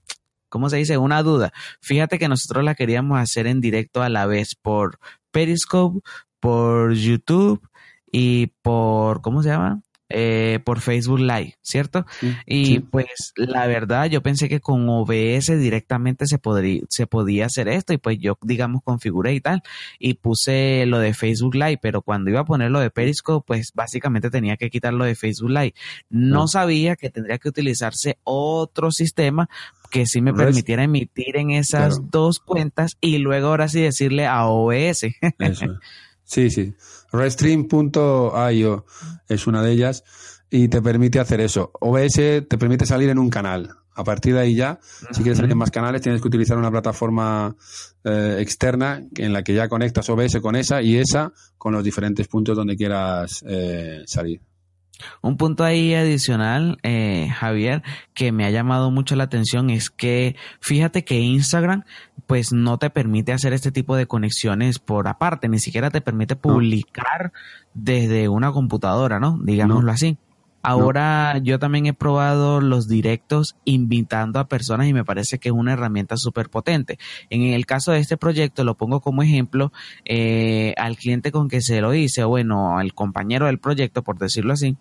[0.50, 0.98] ¿cómo se dice?
[0.98, 1.52] Una duda.
[1.80, 4.98] Fíjate que nosotros la queríamos hacer en directo a la vez por
[5.30, 6.00] Periscope,
[6.40, 7.66] por YouTube
[8.12, 9.80] y por, ¿cómo se llama?
[10.12, 12.04] Eh, por Facebook Live, ¿cierto?
[12.44, 17.68] y pues la verdad yo pensé que con OBS directamente se, podría, se podía hacer
[17.68, 19.62] esto y pues yo digamos configuré y tal
[20.00, 23.70] y puse lo de Facebook Live, pero cuando iba a poner lo de Periscope pues
[23.72, 25.74] básicamente tenía que quitar lo de Facebook Live.
[26.08, 29.48] No sabía que tendría que utilizarse otro sistema
[29.92, 34.46] que sí me permitiera emitir en esas dos cuentas y luego ahora sí decirle a
[34.46, 35.06] OBS.
[36.24, 36.74] Sí, sí.
[37.12, 38.84] Restream.io
[39.28, 40.04] es una de ellas
[40.50, 41.70] y te permite hacer eso.
[41.80, 42.14] OBS
[42.48, 43.70] te permite salir en un canal.
[43.94, 44.78] A partir de ahí ya,
[45.10, 47.54] si quieres salir en más canales, tienes que utilizar una plataforma
[48.04, 52.26] eh, externa en la que ya conectas OBS con esa y esa con los diferentes
[52.28, 54.40] puntos donde quieras eh, salir.
[55.22, 57.82] Un punto ahí adicional, eh, Javier,
[58.14, 61.84] que me ha llamado mucho la atención es que fíjate que Instagram
[62.30, 66.36] pues no te permite hacer este tipo de conexiones por aparte, ni siquiera te permite
[66.36, 67.32] publicar
[67.74, 69.36] desde una computadora, ¿no?
[69.42, 70.16] Digámoslo así.
[70.62, 75.54] Ahora yo también he probado los directos invitando a personas y me parece que es
[75.54, 77.00] una herramienta súper potente.
[77.30, 79.72] En el caso de este proyecto, lo pongo como ejemplo,
[80.04, 84.18] eh, al cliente con que se lo hice, o bueno, al compañero del proyecto, por
[84.18, 84.76] decirlo así,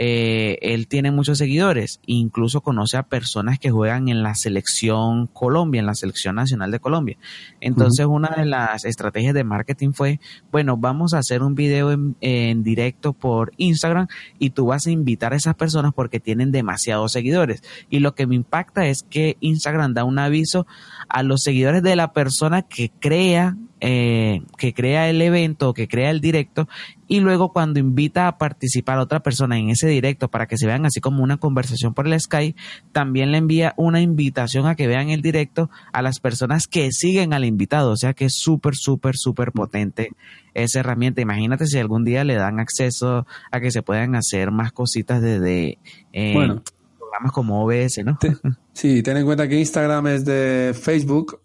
[0.00, 5.80] eh, él tiene muchos seguidores, incluso conoce a personas que juegan en la selección Colombia,
[5.80, 7.18] en la selección nacional de Colombia.
[7.60, 10.20] Entonces, una de las estrategias de marketing fue,
[10.52, 11.90] bueno, vamos a hacer un video
[12.20, 14.06] en, directo por Instagram
[14.38, 17.64] y tú vas a invitar a esas personas porque tienen demasiados seguidores.
[17.90, 20.64] Y lo que me impacta es que Instagram da un aviso
[21.08, 26.10] a los seguidores de la persona que crea eh, que crea el evento, que crea
[26.10, 26.68] el directo,
[27.06, 30.66] y luego cuando invita a participar a otra persona en ese directo para que se
[30.66, 32.58] vean así como una conversación por el Skype,
[32.92, 37.32] también le envía una invitación a que vean el directo a las personas que siguen
[37.32, 40.10] al invitado, o sea que es súper, súper, súper potente
[40.54, 41.20] esa herramienta.
[41.20, 45.78] Imagínate si algún día le dan acceso a que se puedan hacer más cositas desde...
[46.12, 46.60] Eh,
[47.08, 48.18] programas como OBS, ¿no?
[48.72, 51.40] Sí, ten en cuenta que Instagram es de Facebook,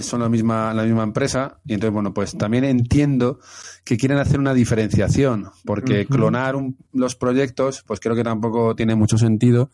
[0.00, 3.40] son la misma, la misma empresa, y entonces, bueno, pues también entiendo
[3.84, 6.54] que quieren hacer una diferenciación, porque clonar
[6.94, 9.70] los proyectos, pues creo que tampoco tiene mucho sentido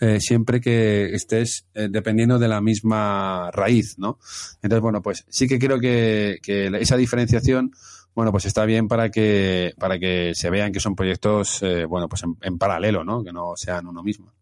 [0.00, 4.18] eh, siempre que estés eh, dependiendo de la misma raíz, ¿no?
[4.60, 6.40] Entonces, bueno, pues sí que creo que,
[6.80, 7.70] esa diferenciación
[8.12, 12.08] bueno, pues está bien para que, para que se vean que son proyectos, eh, bueno,
[12.08, 13.22] pues en, en, paralelo, ¿no?
[13.22, 14.32] Que no sean uno mismo.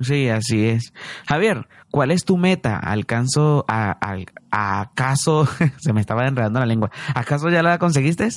[0.00, 0.92] Sí, así es.
[1.28, 2.78] Javier, ¿cuál es tu meta?
[2.78, 3.98] ¿Alcanzo a,
[4.50, 5.46] acaso,
[5.78, 8.28] se me estaba enredando la lengua, ¿acaso ya la conseguiste?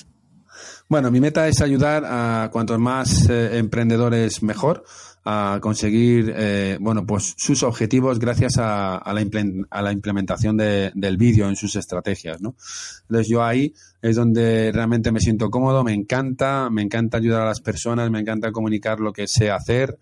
[0.90, 4.84] Bueno, mi meta es ayudar a cuantos más eh, emprendedores mejor
[5.26, 9.26] a conseguir, eh, bueno, pues sus objetivos gracias a, a, la,
[9.70, 12.56] a la, implementación de, del vídeo en sus estrategias, ¿no?
[13.04, 17.46] Entonces yo ahí es donde realmente me siento cómodo, me encanta, me encanta ayudar a
[17.46, 19.98] las personas, me encanta comunicar lo que sé hacer,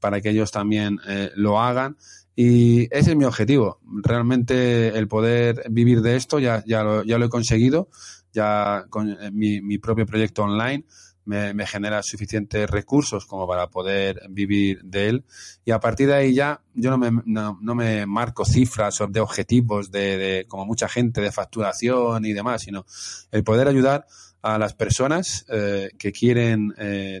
[0.00, 1.96] para que ellos también eh, lo hagan.
[2.34, 3.80] Y ese es mi objetivo.
[4.02, 7.88] Realmente el poder vivir de esto ya, ya, lo, ya lo he conseguido,
[8.32, 10.84] ya con eh, mi, mi propio proyecto online,
[11.24, 15.24] me, genera suficientes recursos como para poder vivir de él.
[15.64, 19.90] Y a partir de ahí ya yo no me, no, me marco cifras de objetivos
[19.90, 22.86] de, de, como mucha gente, de facturación y demás, sino
[23.32, 24.06] el poder ayudar
[24.42, 26.72] a las personas eh, que quieren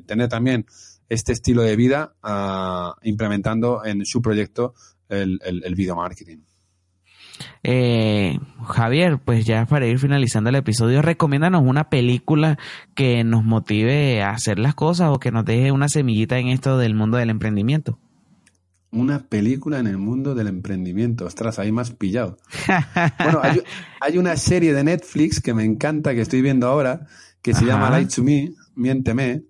[0.06, 0.66] tener también
[1.08, 4.74] este estilo de vida uh, implementando en su proyecto
[5.08, 6.38] el, el, el video marketing.
[7.62, 12.58] Eh, Javier, pues ya para ir finalizando el episodio, recomiéndanos una película
[12.94, 16.78] que nos motive a hacer las cosas o que nos deje una semillita en esto
[16.78, 17.98] del mundo del emprendimiento.
[18.92, 21.26] Una película en el mundo del emprendimiento.
[21.26, 22.38] Ostras, ahí más pillado.
[23.18, 23.40] bueno,
[24.00, 27.06] hay, una serie de Netflix que me encanta, que estoy viendo ahora,
[27.42, 29.42] que se llama Light to Me, Miénteme,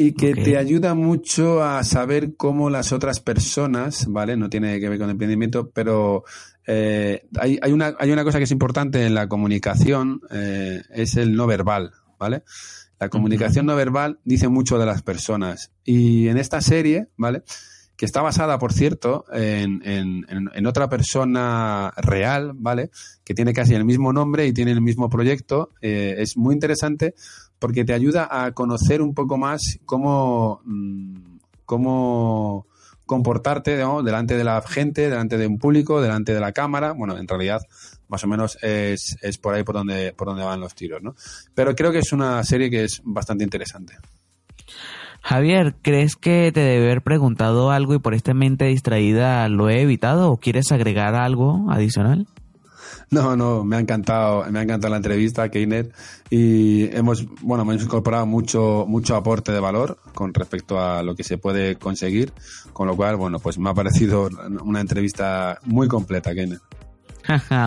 [0.00, 4.36] y que te ayuda mucho a saber cómo las otras personas, ¿vale?
[4.36, 6.22] No tiene que ver con emprendimiento, pero
[6.68, 11.16] eh, hay, hay, una, hay una cosa que es importante en la comunicación, eh, es
[11.16, 12.44] el no verbal, ¿vale?
[13.00, 15.72] La comunicación no verbal dice mucho de las personas.
[15.82, 17.42] Y en esta serie, ¿vale?
[17.96, 22.90] Que está basada, por cierto, en, en, en, otra persona real, ¿vale?
[23.24, 25.72] Que tiene casi el mismo nombre y tiene el mismo proyecto.
[25.80, 27.14] Eh, es muy interesante
[27.58, 32.66] porque te ayuda a conocer un poco más cómo, mm, cómo
[33.06, 36.92] comportarte delante de la gente, delante de un público, delante de la cámara.
[36.92, 37.60] Bueno, en realidad,
[38.08, 41.16] más o menos es, es por ahí por donde, por donde van los tiros, ¿no?
[41.54, 43.94] Pero creo que es una serie que es bastante interesante.
[45.22, 49.82] Javier, ¿crees que te debe haber preguntado algo y por esta mente distraída lo he
[49.82, 52.26] evitado o quieres agregar algo adicional?
[53.10, 55.94] No, no, me ha encantado, me ha encantado la entrevista, Keynet,
[56.28, 61.24] y hemos, bueno, hemos incorporado mucho, mucho aporte de valor con respecto a lo que
[61.24, 62.32] se puede conseguir,
[62.72, 64.28] con lo cual, bueno, pues me ha parecido
[64.62, 66.60] una entrevista muy completa, Keynet.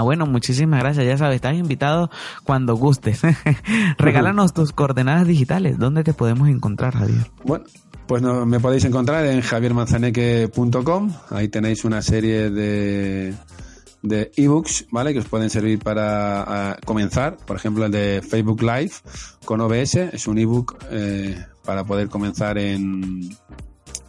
[0.04, 1.06] bueno, muchísimas gracias.
[1.06, 2.10] Ya sabes, estás invitado
[2.44, 3.22] cuando gustes.
[3.98, 5.78] Regálanos tus coordenadas digitales.
[5.78, 7.32] ¿Dónde te podemos encontrar, Javier?
[7.44, 7.66] Bueno,
[8.08, 11.14] pues no, me podéis encontrar en javiermanzaneque.com.
[11.30, 13.34] Ahí tenéis una serie de,
[14.02, 15.14] de ebooks, ¿vale?
[15.14, 17.38] Que os pueden servir para comenzar.
[17.38, 18.94] Por ejemplo, el de Facebook Live
[19.46, 19.96] con OBS.
[19.96, 23.30] Es un ebook eh, para poder comenzar en,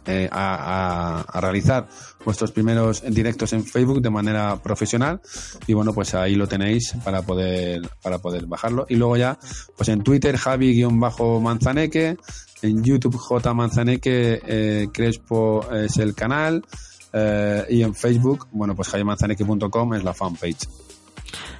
[0.05, 1.87] eh, a, realizar
[2.25, 5.21] vuestros primeros directos en Facebook de manera profesional
[5.65, 9.37] y bueno pues ahí lo tenéis para poder para poder bajarlo y luego ya
[9.77, 12.17] pues en Twitter Javi-Manzaneque
[12.61, 16.65] en YouTube J Manzaneque eh, Crespo es el canal
[17.13, 20.67] eh, y en Facebook, bueno, pues javimanzaneque.com es la fanpage.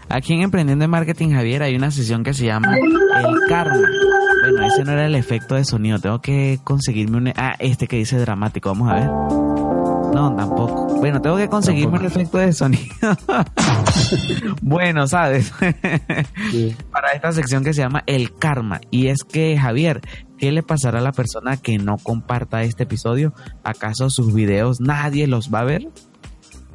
[0.10, 3.88] Aquí en Emprendiendo en Marketing, Javier, hay una sesión que se llama El Karma.
[4.44, 6.00] Bueno, ese no era el efecto de sonido.
[6.00, 7.28] Tengo que conseguirme un...
[7.36, 8.70] Ah, este que dice dramático.
[8.70, 9.06] Vamos a ver.
[10.14, 10.88] No, tampoco.
[11.00, 12.94] Bueno, tengo que conseguirme el efecto de sonido.
[14.62, 15.52] bueno, ¿sabes?
[15.52, 15.72] Para
[17.14, 18.82] esta sección que se llama El Karma.
[18.92, 20.02] Y es que, Javier,
[20.38, 23.34] ¿qué le pasará a la persona que no comparta este episodio?
[23.64, 25.90] ¿Acaso sus videos nadie los va a ver?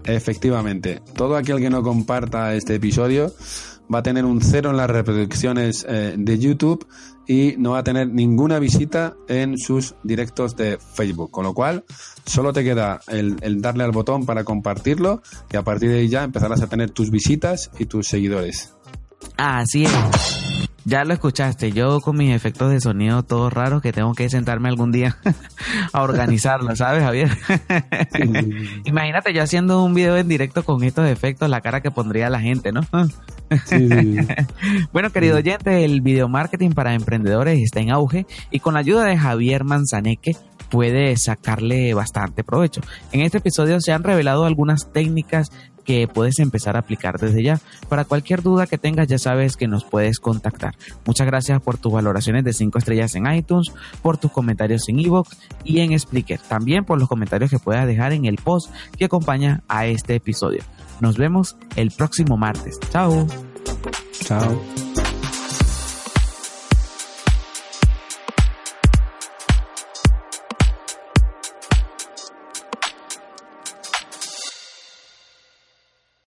[0.04, 3.32] Efectivamente, todo aquel que no comparta este episodio
[3.92, 6.86] va a tener un cero en las reproducciones eh, de YouTube
[7.26, 11.30] y no va a tener ninguna visita en sus directos de Facebook.
[11.30, 11.84] Con lo cual,
[12.24, 15.22] solo te queda el, el, darle al botón para compartirlo
[15.52, 18.77] y a partir de ahí ya empezarás a tener tus visitas y tus seguidores.
[19.36, 20.38] Así es.
[20.88, 24.70] Ya lo escuchaste, yo con mis efectos de sonido todos raros que tengo que sentarme
[24.70, 25.18] algún día
[25.92, 27.28] a organizarlo, ¿sabes, Javier?
[28.86, 32.40] Imagínate yo haciendo un video en directo con estos efectos, la cara que pondría la
[32.40, 32.80] gente, ¿no?
[34.92, 39.04] bueno, querido oyente, el video marketing para emprendedores está en auge y con la ayuda
[39.04, 40.36] de Javier Manzaneque
[40.70, 42.80] puede sacarle bastante provecho.
[43.12, 45.50] En este episodio se han revelado algunas técnicas
[45.88, 47.60] que puedes empezar a aplicar desde ya.
[47.88, 50.74] Para cualquier duda que tengas, ya sabes que nos puedes contactar.
[51.06, 53.72] Muchas gracias por tus valoraciones de 5 estrellas en iTunes,
[54.02, 56.40] por tus comentarios en Evox y en Spreaker.
[56.40, 60.62] También por los comentarios que puedas dejar en el post que acompaña a este episodio.
[61.00, 62.78] Nos vemos el próximo martes.
[62.90, 63.26] Chao.
[64.24, 64.87] Chao.